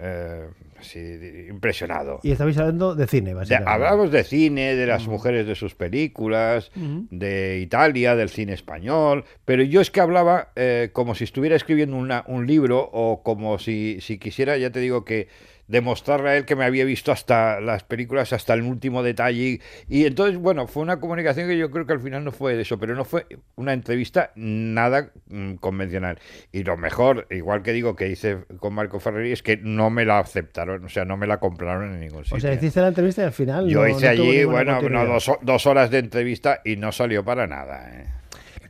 eh, 0.00 0.46
así, 0.78 1.00
impresionado. 1.48 2.20
Y 2.22 2.30
estabais 2.30 2.56
hablando 2.58 2.94
de 2.94 3.06
cine, 3.08 3.30
De- 3.30 3.34
básicamente. 3.34 3.70
hablamos 3.72 4.12
de 4.12 4.22
cine, 4.24 4.76
de 4.76 4.86
las 4.86 5.08
mujeres 5.08 5.46
de 5.46 5.54
sus 5.56 5.74
películas, 5.74 6.70
de 7.10 7.58
Italia, 7.60 8.14
del 8.14 8.28
cine 8.28 8.52
español, 8.52 9.24
pero 9.44 9.62
yo 9.64 9.80
es 9.80 9.90
que 9.90 10.00
hablaba 10.00 10.52
eh, 10.54 10.90
como 10.92 11.14
si 11.16 11.24
estuviera 11.24 11.56
escribiendo 11.56 11.96
una- 11.96 12.22
un 12.28 12.46
libro 12.46 12.88
o 12.92 13.22
como 13.24 13.58
si, 13.58 13.98
si 14.00 14.18
quisiera, 14.18 14.56
ya 14.56 14.70
te 14.70 14.78
digo 14.80 15.04
que 15.04 15.28
demostrarle 15.68 16.30
a 16.30 16.36
él 16.36 16.44
que 16.44 16.56
me 16.56 16.64
había 16.64 16.84
visto 16.84 17.12
hasta 17.12 17.60
las 17.60 17.84
películas, 17.84 18.32
hasta 18.32 18.54
el 18.54 18.62
último 18.62 19.02
detalle. 19.02 19.60
Y, 19.86 20.00
y 20.00 20.06
entonces, 20.06 20.38
bueno, 20.38 20.66
fue 20.66 20.82
una 20.82 20.98
comunicación 20.98 21.46
que 21.48 21.56
yo 21.56 21.70
creo 21.70 21.86
que 21.86 21.92
al 21.92 22.00
final 22.00 22.24
no 22.24 22.32
fue 22.32 22.56
de 22.56 22.62
eso, 22.62 22.78
pero 22.78 22.94
no 22.94 23.04
fue 23.04 23.26
una 23.54 23.72
entrevista 23.74 24.32
nada 24.34 25.12
mm, 25.28 25.54
convencional. 25.56 26.18
Y 26.52 26.64
lo 26.64 26.76
mejor, 26.76 27.26
igual 27.30 27.62
que 27.62 27.72
digo 27.72 27.94
que 27.94 28.08
hice 28.08 28.38
con 28.58 28.74
Marco 28.74 28.98
Ferreri, 28.98 29.32
es 29.32 29.42
que 29.42 29.58
no 29.58 29.90
me 29.90 30.04
la 30.04 30.18
aceptaron, 30.18 30.84
o 30.84 30.88
sea, 30.88 31.04
no 31.04 31.16
me 31.16 31.26
la 31.26 31.38
compraron 31.38 31.92
en 31.94 32.00
ningún 32.00 32.24
sitio. 32.24 32.38
O 32.38 32.40
sea, 32.40 32.52
hiciste 32.54 32.80
la 32.80 32.88
entrevista 32.88 33.22
y 33.22 33.24
al 33.26 33.32
final. 33.32 33.68
Yo 33.68 33.82
no- 33.82 33.88
hice 33.88 34.06
no 34.06 34.10
allí, 34.10 34.44
bueno, 34.44 34.80
no, 34.82 35.18
dos 35.42 35.66
horas 35.66 35.90
de 35.90 35.98
entrevista 35.98 36.60
y 36.64 36.76
no 36.76 36.92
salió 36.92 37.24
para 37.24 37.46
nada. 37.46 37.90
¿eh? 37.92 38.06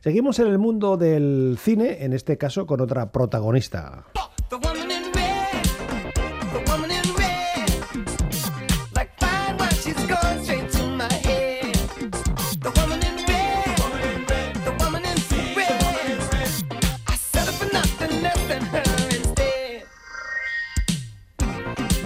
Seguimos 0.01 0.39
en 0.39 0.49
el 0.49 0.59
mundo 0.59 0.97
del 0.97 1.59
cine, 1.61 2.05
en 2.05 2.13
este 2.13 2.37
caso 2.39 2.67
con 2.67 2.81
otra 2.81 3.13
protagonista. 3.13 4.05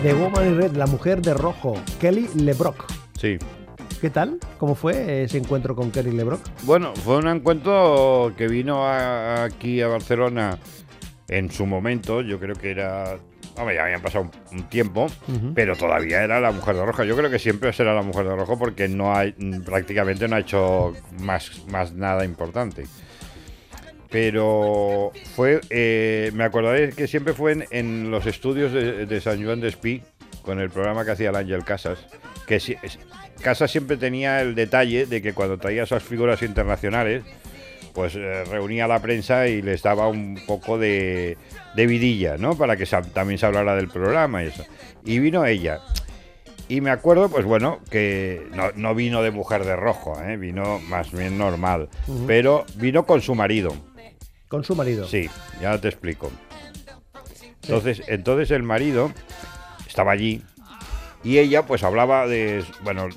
The 0.02 0.14
Woman 0.14 0.46
in 0.48 0.56
Red, 0.56 0.72
la 0.76 0.86
mujer 0.86 1.22
de 1.22 1.34
rojo, 1.34 1.74
Kelly 2.00 2.28
LeBrock. 2.34 2.90
Sí. 3.18 3.38
¿Qué 4.00 4.10
tal? 4.10 4.38
¿Cómo 4.58 4.74
fue 4.74 5.22
ese 5.22 5.38
encuentro 5.38 5.76
con 5.76 5.92
Kelly 5.92 6.10
LeBrock? 6.10 6.40
Bueno, 6.64 6.92
fue 6.96 7.18
un 7.18 7.28
encuentro 7.28 8.32
que 8.36 8.48
vino 8.48 8.84
a- 8.84 9.44
aquí 9.44 9.80
a 9.80 9.86
Barcelona 9.88 10.58
en 11.28 11.50
su 11.50 11.66
momento, 11.66 12.20
yo 12.20 12.38
creo 12.40 12.56
que 12.56 12.70
era... 12.72 13.16
Hombre, 13.56 13.74
ya 13.74 13.84
habían 13.84 14.00
pasado 14.00 14.24
un, 14.50 14.58
un 14.58 14.68
tiempo, 14.70 15.06
pero 15.54 15.76
todavía 15.76 16.22
era 16.22 16.40
la 16.40 16.52
mujer 16.52 16.74
de 16.74 16.86
rojo. 16.86 17.04
Yo 17.04 17.14
creo 17.16 17.30
que 17.30 17.38
siempre 17.38 17.70
será 17.74 17.92
la 17.94 18.00
mujer 18.02 18.26
de 18.26 18.34
rojo 18.34 18.58
porque 18.58 18.88
no 18.88 19.14
hay, 19.14 19.32
prácticamente 19.64 20.26
no 20.26 20.36
ha 20.36 20.40
hecho 20.40 20.94
más, 21.20 21.50
más 21.68 21.92
nada 21.92 22.24
importante. 22.24 22.86
Pero 24.12 25.10
fue, 25.34 25.60
eh, 25.70 26.30
me 26.34 26.44
acordaré 26.44 26.90
que 26.90 27.08
siempre 27.08 27.32
fue 27.34 27.52
en, 27.52 27.64
en 27.70 28.10
los 28.10 28.26
estudios 28.26 28.72
de, 28.72 29.06
de 29.06 29.20
San 29.20 29.42
Juan 29.44 29.60
de 29.60 29.68
Espí, 29.68 30.02
con 30.42 30.60
el 30.60 30.70
programa 30.70 31.04
que 31.04 31.12
hacía 31.12 31.30
el 31.30 31.36
Ángel 31.36 31.64
Casas, 31.64 31.98
que 32.46 32.60
si- 32.60 32.76
es- 32.82 32.98
Casas 33.42 33.70
siempre 33.72 33.96
tenía 33.96 34.40
el 34.42 34.54
detalle 34.54 35.06
de 35.06 35.20
que 35.22 35.32
cuando 35.32 35.58
traía 35.58 35.82
esas 35.84 36.02
figuras 36.02 36.42
internacionales, 36.42 37.24
pues 37.94 38.14
eh, 38.14 38.44
reunía 38.44 38.84
a 38.84 38.88
la 38.88 39.00
prensa 39.00 39.48
y 39.48 39.62
les 39.62 39.82
daba 39.82 40.08
un 40.08 40.38
poco 40.46 40.78
de, 40.78 41.36
de 41.74 41.86
vidilla, 41.86 42.36
¿no? 42.36 42.56
Para 42.56 42.76
que 42.76 42.86
sa- 42.86 43.02
también 43.02 43.38
se 43.38 43.46
hablara 43.46 43.74
del 43.74 43.88
programa 43.88 44.44
y 44.44 44.48
eso. 44.48 44.64
Y 45.04 45.18
vino 45.18 45.44
ella. 45.44 45.80
Y 46.68 46.80
me 46.80 46.90
acuerdo, 46.90 47.28
pues 47.28 47.44
bueno, 47.44 47.80
que 47.90 48.42
no, 48.54 48.70
no 48.76 48.94
vino 48.94 49.22
de 49.22 49.30
mujer 49.30 49.64
de 49.64 49.74
rojo, 49.76 50.18
¿eh? 50.22 50.36
vino 50.36 50.78
más 50.88 51.10
bien 51.12 51.36
normal, 51.36 51.88
pero 52.26 52.64
vino 52.76 53.04
con 53.04 53.20
su 53.20 53.34
marido. 53.34 53.74
Con 54.52 54.64
su 54.64 54.76
marido. 54.76 55.08
Sí, 55.08 55.30
ya 55.62 55.78
te 55.80 55.88
explico. 55.88 56.30
Entonces, 57.62 58.02
entonces 58.06 58.50
el 58.50 58.62
marido 58.62 59.10
estaba 59.88 60.12
allí 60.12 60.42
y 61.24 61.38
ella 61.38 61.64
pues 61.64 61.82
hablaba 61.84 62.26
de, 62.26 62.62
bueno, 62.82 63.08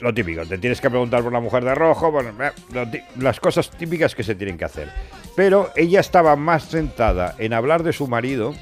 lo 0.00 0.12
típico, 0.12 0.44
te 0.44 0.58
tienes 0.58 0.80
que 0.80 0.90
preguntar 0.90 1.22
por 1.22 1.32
la 1.32 1.38
mujer 1.38 1.62
de 1.64 1.74
rojo, 1.76 2.10
bueno, 2.10 2.32
eh, 2.42 3.04
las 3.20 3.38
cosas 3.38 3.70
típicas 3.70 4.16
que 4.16 4.24
se 4.24 4.34
tienen 4.34 4.58
que 4.58 4.64
hacer. 4.64 4.90
Pero 5.36 5.70
ella 5.76 6.00
estaba 6.00 6.34
más 6.34 6.64
sentada 6.64 7.36
en 7.38 7.52
hablar 7.52 7.84
de 7.84 7.92
su 7.92 8.08
marido, 8.08 8.52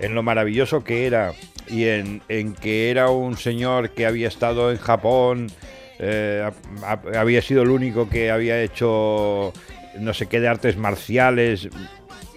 en 0.00 0.16
lo 0.16 0.24
maravilloso 0.24 0.82
que 0.82 1.06
era 1.06 1.34
y 1.68 1.84
en, 1.84 2.20
en 2.28 2.54
que 2.54 2.90
era 2.90 3.10
un 3.10 3.36
señor 3.36 3.90
que 3.90 4.06
había 4.06 4.26
estado 4.26 4.72
en 4.72 4.78
Japón, 4.78 5.52
eh, 6.00 6.44
ha- 6.82 6.90
ha- 6.92 7.20
había 7.20 7.40
sido 7.42 7.62
el 7.62 7.70
único 7.70 8.08
que 8.08 8.30
había 8.32 8.60
hecho 8.60 9.52
no 9.98 10.14
sé 10.14 10.26
qué 10.26 10.40
de 10.40 10.48
artes 10.48 10.76
marciales, 10.76 11.68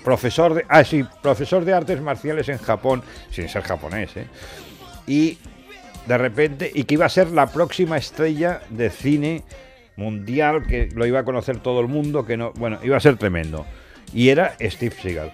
profesor 0.03 0.53
de, 0.53 0.65
ah, 0.69 0.83
sí, 0.83 1.03
profesor 1.21 1.65
de 1.65 1.73
artes 1.73 2.01
marciales 2.01 2.49
en 2.49 2.57
Japón, 2.57 3.03
sin 3.31 3.49
ser 3.49 3.63
japonés, 3.63 4.15
¿eh? 4.17 4.27
y 5.07 5.37
de 6.07 6.17
repente, 6.17 6.71
y 6.73 6.83
que 6.85 6.93
iba 6.93 7.05
a 7.05 7.09
ser 7.09 7.29
la 7.31 7.47
próxima 7.47 7.97
estrella 7.97 8.61
de 8.69 8.89
cine 8.89 9.43
mundial, 9.97 10.65
que 10.65 10.87
lo 10.93 11.05
iba 11.05 11.19
a 11.19 11.23
conocer 11.25 11.57
todo 11.57 11.81
el 11.81 11.87
mundo, 11.87 12.25
que 12.25 12.37
no, 12.37 12.53
bueno, 12.53 12.79
iba 12.83 12.95
a 12.95 12.99
ser 13.01 13.17
tremendo. 13.17 13.65
Y 14.13 14.29
era 14.29 14.55
Steve 14.61 14.95
Seagal, 15.01 15.33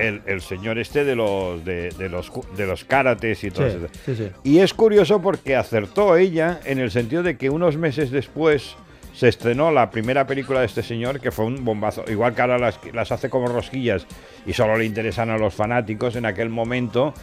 el, 0.00 0.22
el 0.24 0.40
señor 0.40 0.78
este 0.78 1.04
de 1.04 1.14
los 1.14 1.62
de, 1.66 1.90
de 1.90 2.08
los 2.08 2.32
de 2.56 2.66
los 2.66 2.84
karates 2.84 3.44
y 3.44 3.50
todo 3.50 3.68
Sí, 3.68 3.76
eso. 3.76 3.88
sí, 4.06 4.16
sí. 4.16 4.30
Y 4.42 4.58
es 4.60 4.72
curioso 4.72 5.20
porque 5.20 5.54
acertó 5.54 6.16
ella 6.16 6.60
en 6.64 6.78
el 6.78 6.90
sentido 6.90 7.22
de 7.22 7.36
que 7.36 7.50
unos 7.50 7.76
meses 7.76 8.10
después 8.10 8.76
se 9.14 9.28
estrenó 9.28 9.70
la 9.70 9.90
primera 9.90 10.26
película 10.26 10.60
de 10.60 10.66
este 10.66 10.82
señor, 10.82 11.20
que 11.20 11.30
fue 11.30 11.44
un 11.44 11.64
bombazo. 11.64 12.04
Igual 12.08 12.34
que 12.34 12.42
ahora 12.42 12.58
las, 12.58 12.80
las 12.92 13.12
hace 13.12 13.30
como 13.30 13.46
rosquillas 13.46 14.06
y 14.44 14.52
solo 14.52 14.76
le 14.76 14.84
interesan 14.84 15.30
a 15.30 15.38
los 15.38 15.54
fanáticos, 15.54 16.16
en 16.16 16.26
aquel 16.26 16.50
momento 16.50 17.14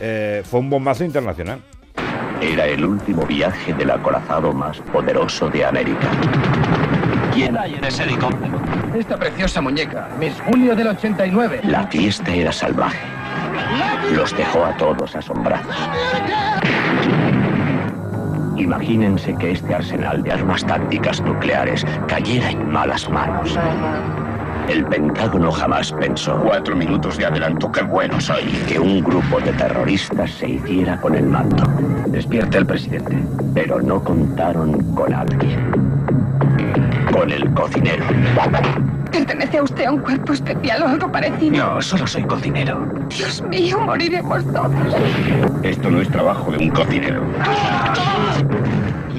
eh, 0.00 0.42
fue 0.44 0.60
un 0.60 0.70
bombazo 0.70 1.04
internacional. 1.04 1.60
Era 2.40 2.66
el 2.66 2.84
último 2.84 3.24
viaje 3.24 3.72
del 3.74 3.90
acorazado 3.90 4.52
más 4.52 4.78
poderoso 4.92 5.48
de 5.48 5.64
América. 5.64 6.10
¿Quién 7.32 7.56
hay 7.56 7.74
en 7.74 7.84
ese 7.84 8.02
helicóptero? 8.02 8.60
Esta 8.94 9.16
preciosa 9.16 9.60
muñeca, 9.60 10.08
Miss 10.18 10.34
Julio 10.44 10.74
del 10.74 10.88
89. 10.88 11.60
La 11.64 11.86
fiesta 11.86 12.34
era 12.34 12.52
salvaje. 12.52 12.98
Los 14.12 14.36
dejó 14.36 14.64
a 14.64 14.76
todos 14.76 15.14
asombrados. 15.14 15.74
Imagínense 18.56 19.34
que 19.36 19.52
este 19.52 19.74
arsenal 19.74 20.22
de 20.22 20.32
armas 20.32 20.64
tácticas 20.64 21.20
nucleares 21.20 21.84
cayera 22.06 22.50
en 22.50 22.70
malas 22.70 23.08
manos. 23.08 23.58
El 24.68 24.84
Pentágono 24.84 25.50
jamás 25.50 25.92
pensó. 25.92 26.38
Cuatro 26.44 26.76
minutos 26.76 27.18
de 27.18 27.26
adelanto, 27.26 27.70
qué 27.72 27.82
bueno 27.82 28.20
soy. 28.20 28.44
Que 28.68 28.78
un 28.78 29.02
grupo 29.02 29.40
de 29.40 29.52
terroristas 29.52 30.30
se 30.30 30.50
hiciera 30.50 31.00
con 31.00 31.14
el 31.14 31.26
mando. 31.26 31.64
Despierte 32.06 32.58
el 32.58 32.66
presidente. 32.66 33.18
Pero 33.54 33.82
no 33.82 34.02
contaron 34.02 34.94
con 34.94 35.12
alguien. 35.12 35.58
Con 37.12 37.30
el 37.30 37.52
cocinero. 37.52 38.04
¿Pertenece 39.12 39.58
a 39.58 39.62
usted 39.62 39.84
a 39.84 39.92
un 39.92 40.00
cuerpo 40.00 40.32
especial 40.32 40.82
o 40.82 40.88
algo 40.88 41.12
parecido? 41.12 41.56
No, 41.74 41.82
solo 41.82 42.06
soy 42.06 42.24
cocinero. 42.24 42.86
Dios 43.10 43.42
mío, 43.42 43.78
moriremos 43.80 44.42
todos. 44.52 44.72
Esto 45.62 45.90
no 45.90 46.00
es 46.00 46.08
trabajo 46.08 46.50
de 46.50 46.58
un 46.58 46.70
cocinero. 46.70 47.22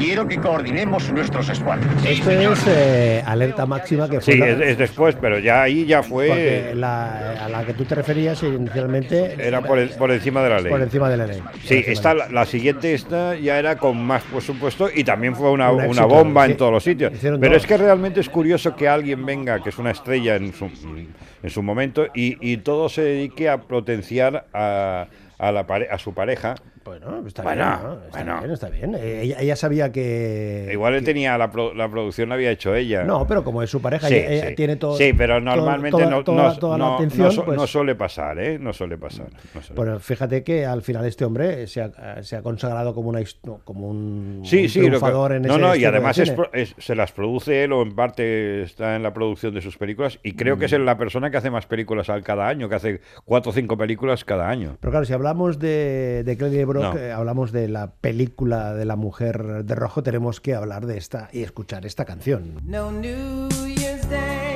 Quiero 0.03 0.27
que 0.27 0.37
coordinemos 0.37 1.11
nuestros 1.13 1.47
esfuerzos. 1.49 1.87
Esto 2.05 2.29
es 2.31 2.59
eh, 2.67 3.23
alerta 3.25 3.65
máxima 3.65 4.09
que 4.09 4.19
fue 4.19 4.33
Sí, 4.33 4.39
la- 4.39 4.49
es, 4.49 4.59
es 4.61 4.77
después, 4.77 5.15
pero 5.19 5.39
ya 5.39 5.61
ahí 5.63 5.85
ya 5.85 6.01
porque 6.01 6.65
fue... 6.69 6.75
la- 6.75 7.45
a 7.45 7.49
la 7.49 7.65
que 7.65 7.73
tú 7.73 7.85
te 7.85 7.95
referías 7.95 8.43
inicialmente 8.43 9.35
Era 9.39 9.61
por, 9.61 9.79
el- 9.79 9.89
por 9.91 10.11
encima 10.11 10.43
de 10.43 10.49
la 10.49 10.59
ley. 10.59 10.71
por 10.71 10.81
encima 10.81 11.09
de 11.09 11.17
la 11.17 11.27
ley. 11.27 11.41
Sí, 11.63 11.83
esta, 11.87 12.13
la, 12.13 12.27
la 12.29 12.45
siguiente 12.45 12.93
esta 12.93 13.35
ya 13.35 13.57
era 13.57 13.77
con 13.77 13.97
más 14.03 14.23
presupuesto 14.23 14.89
y 14.93 15.03
también 15.05 15.35
fue 15.35 15.49
una, 15.51 15.71
Un 15.71 15.77
una 15.77 15.85
éxito, 15.85 16.07
bomba 16.07 16.45
sí. 16.45 16.51
en 16.51 16.57
todos 16.57 16.71
los 16.73 16.83
sitios. 16.83 17.13
Hicieron 17.13 17.39
Pero 17.39 17.53
dos. 17.53 17.61
es 17.63 17.67
que 17.67 17.77
realmente 17.77 18.19
es 18.19 18.29
curioso 18.29 18.75
que 18.75 18.87
alguien 18.89 19.25
venga, 19.25 19.63
que 19.63 19.69
es 19.69 19.77
una 19.77 19.91
estrella 19.91 20.35
en 20.35 20.53
su, 20.53 20.65
en 20.65 21.49
su 21.49 21.63
momento, 21.63 22.07
y, 22.13 22.37
y 22.41 22.57
todo 22.57 22.89
se 22.89 23.03
dedique 23.03 23.47
a 23.49 23.57
potenciar 23.61 24.47
a, 24.53 25.07
a, 25.37 25.51
la 25.53 25.65
pare- 25.65 25.87
a 25.89 25.97
su 25.97 26.13
pareja. 26.13 26.55
Bueno, 26.83 27.23
está 27.25 27.43
Bueno, 27.43 27.63
bien, 27.65 27.83
¿no? 27.83 27.93
Está 27.93 28.09
bueno. 28.11 28.39
bien, 28.39 28.51
está 28.51 28.69
bien. 28.69 28.95
Eh, 28.95 29.21
Ella, 29.23 29.37
ella 29.39 29.55
sabía 29.55 29.91
que... 29.91 30.69
Igual 30.71 30.95
él 30.95 30.99
que- 30.99 31.05
tenía 31.05 31.37
la, 31.37 31.49
pro- 31.49 31.73
la 31.73 31.89
producción 31.89 32.29
la 32.29 32.35
había 32.35 32.51
hecho 32.51 32.75
ella. 32.75 33.03
No, 33.03 33.25
pero 33.25 33.43
como 33.43 33.63
es 33.63 33.69
su 33.69 33.81
pareja, 33.81 34.07
Sí, 34.07 34.15
ella, 34.15 34.49
sí. 34.49 34.55
tiene 34.55 34.75
todo... 34.75 34.97
Sí, 34.97 35.13
pero 35.17 35.35
todo- 35.35 35.41
normalmente 35.55 35.91
toda, 35.97 36.09
no, 36.09 36.23
toda- 36.23 36.43
no- 36.49 36.57
toda 36.59 36.77
la 36.77 36.85
no- 36.85 36.95
atención, 36.95 37.35
no 37.35 37.45
pues- 37.45 37.57
no 37.57 37.67
suele 37.67 37.95
pasar, 37.95 38.37
¿eh? 38.39 38.59
No 38.59 38.73
suele 38.73 38.97
pasar. 38.97 39.27
no 39.53 39.61
suele 39.61 39.75
Bueno, 39.75 39.99
fíjate 39.99 40.43
que 40.43 40.65
al 40.65 40.81
final 40.81 41.05
este 41.05 41.23
hombre 41.25 41.67
se 41.67 41.81
ha, 41.81 42.21
se 42.23 42.35
ha 42.35 42.41
consagrado 42.41 42.93
como, 42.93 43.09
una, 43.09 43.21
no, 43.43 43.59
como 43.63 43.87
un, 43.87 44.41
Sí, 44.43 44.63
un 44.63 44.69
sí, 44.69 44.79
lo 44.79 44.83
que- 44.85 44.89
triunfador 44.89 45.31
en 45.33 45.41
no, 45.43 45.53
ese 45.53 45.61
no, 45.61 45.67
y 45.67 45.69
estilo 45.71 45.91
de 45.91 45.97
además 45.97 46.17
es 46.17 46.33
es- 46.53 46.75
se 46.77 46.95
las 46.95 47.11
produce 47.11 47.63
él 47.63 47.71
o 47.71 47.81
en 47.81 47.95
parte 47.95 48.63
está 48.63 48.95
en 48.95 49.03
la 49.03 49.13
producción 49.13 49.53
de 49.53 49.61
sus 49.61 49.77
películas 49.77 50.19
y 50.23 50.33
creo 50.33 50.55
Mm. 50.55 50.59
que 50.59 50.65
es 50.65 50.71
la 50.73 50.97
persona 50.97 51.31
que 51.31 51.37
hace 51.37 51.49
más 51.49 51.65
películas 51.65 52.09
al 52.09 52.23
cada 52.23 52.47
año, 52.47 52.67
que 52.67 52.75
hace 52.75 53.01
cuatro 53.25 53.51
o 53.51 53.53
cinco 53.53 53.77
películas 53.77 54.25
cada 54.25 54.49
año. 54.49 54.77
Pero 54.79 54.91
claro, 54.91 55.05
si 55.05 55.13
hablamos 55.13 55.59
de, 55.59 56.23
de 56.25 56.37
Kelly 56.37 56.63
Brock, 56.73 56.93
No. 56.95 56.99
eh, 56.99 57.11
hablamos 57.11 57.51
de 57.51 57.67
la 57.67 57.91
película 57.93 58.73
de 58.73 58.85
la 58.85 58.95
mujer 58.95 59.63
de 59.63 59.75
rojo, 59.75 60.03
tenemos 60.03 60.41
que 60.41 60.55
hablar 60.55 60.85
de 60.85 60.97
esta 60.97 61.29
y 61.31 61.43
escuchar 61.43 61.85
esta 61.85 62.05
canción. 62.05 62.59
No 62.65 62.91
New 62.91 63.49
Year's 63.75 64.09
Day 64.09 64.55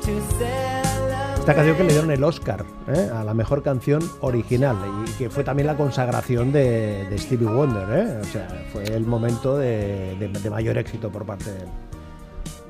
to 0.00 0.20
celebrate. 0.38 1.40
Esta 1.40 1.54
canción 1.54 1.76
que 1.76 1.84
le 1.84 1.92
dieron 1.92 2.10
el 2.10 2.24
Oscar 2.24 2.64
¿eh? 2.88 3.10
a 3.14 3.22
la 3.22 3.34
mejor 3.34 3.62
canción 3.62 4.00
original 4.20 4.76
y 5.06 5.10
que 5.18 5.28
fue 5.30 5.44
también 5.44 5.66
la 5.66 5.76
consagración 5.76 6.52
de, 6.52 7.06
de 7.10 7.18
Stevie 7.18 7.46
Wonder. 7.48 7.86
¿eh? 7.90 8.18
O 8.20 8.24
sea, 8.24 8.48
fue 8.72 8.84
el 8.84 9.04
momento 9.04 9.58
de, 9.58 10.16
de- 10.18 10.28
de 10.28 10.50
mayor 10.50 10.78
éxito 10.78 11.10
por 11.10 11.26
parte 11.26 11.50
de 11.52 11.58
él. 11.58 11.68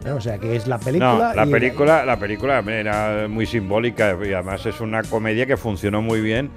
¿Eh? 0.07 0.11
O 0.11 0.21
sea, 0.21 0.39
que 0.39 0.57
es 0.57 0.67
la 0.67 0.79
película. 0.79 1.13
No, 1.15 1.35
la 1.35 1.47
y- 1.47 1.51
película, 1.53 2.05
la 2.05 2.19
película 2.19 2.59
era 2.67 3.29
muy 3.29 3.47
simbólica 3.47 4.17
y 4.23 4.33
además 4.33 4.67
es 4.67 4.81
una 4.81 5.03
comedia 5.05 5.47
que 5.47 5.57
funcionó 5.57 6.03
muy 6.03 6.21
bien 6.21 6.51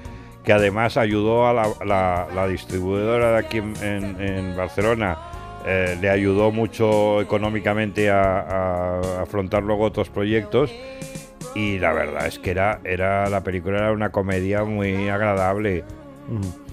que 0.48 0.54
además 0.54 0.96
ayudó 0.96 1.46
a 1.46 1.52
la, 1.52 1.68
la- 1.86 2.28
la 2.34 2.48
distribuidora 2.48 3.34
de 3.34 3.38
aquí 3.38 3.58
en, 3.58 4.56
Barcelona, 4.56 5.18
eh, 5.66 5.98
le 6.00 6.10
ayudó 6.10 6.52
mucho 6.54 7.20
económicamente 7.20 8.10
a, 8.10 8.40
a 8.40 9.22
afrontar 9.24 9.62
luego 9.64 9.84
otros 9.84 10.10
proyectos. 10.10 10.72
Y 11.54 11.80
la 11.80 11.92
verdad 11.92 12.28
es 12.28 12.40
que 12.40 12.52
era, 12.52 12.80
era 12.86 13.28
la 13.30 13.44
película 13.44 13.78
era 13.78 13.92
una 13.92 14.10
comedia 14.14 14.64
muy 14.64 15.10
agradable. 15.10 15.84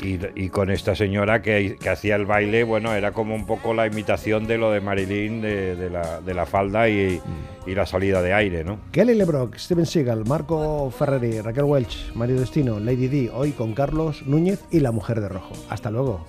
Y, 0.02 0.18
y 0.34 0.48
con 0.48 0.70
esta 0.70 0.96
señora 0.96 1.40
que, 1.40 1.76
que 1.80 1.88
hacía 1.88 2.16
el 2.16 2.26
baile, 2.26 2.64
bueno, 2.64 2.92
era 2.92 3.12
como 3.12 3.34
un 3.34 3.46
poco 3.46 3.72
la 3.72 3.86
imitación 3.86 4.46
de 4.46 4.58
lo 4.58 4.70
de 4.72 4.80
Marilyn, 4.80 5.40
de, 5.40 5.76
de 5.76 5.90
la, 5.90 6.20
de 6.20 6.34
la 6.34 6.44
falda 6.44 6.88
y, 6.88 7.20
y 7.66 7.74
la 7.74 7.86
salida 7.86 8.20
de 8.20 8.32
aire, 8.32 8.64
¿no? 8.64 8.80
Kelly 8.90 9.14
LeBrock, 9.14 9.56
Steven 9.56 9.86
Seagal, 9.86 10.24
Marco 10.24 10.90
Ferreri, 10.90 11.40
Raquel 11.40 11.64
Welch, 11.64 12.12
Mario 12.14 12.40
Destino, 12.40 12.80
Lady 12.80 13.08
D, 13.08 13.30
hoy 13.32 13.52
con 13.52 13.74
Carlos 13.74 14.26
Núñez 14.26 14.64
y 14.70 14.80
la 14.80 14.90
mujer 14.90 15.20
de 15.20 15.28
rojo. 15.28 15.54
Hasta 15.70 15.90
luego. 15.90 16.24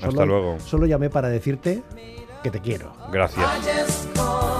Hasta 0.00 0.24
luego. 0.24 0.58
Solo 0.60 0.86
llamé 0.86 1.10
para 1.10 1.28
decirte 1.28 1.82
que 2.42 2.50
te 2.50 2.60
quiero. 2.60 2.92
Gracias. 3.12 3.44
I 3.44 3.60
just 3.60 4.14
called 4.16 4.57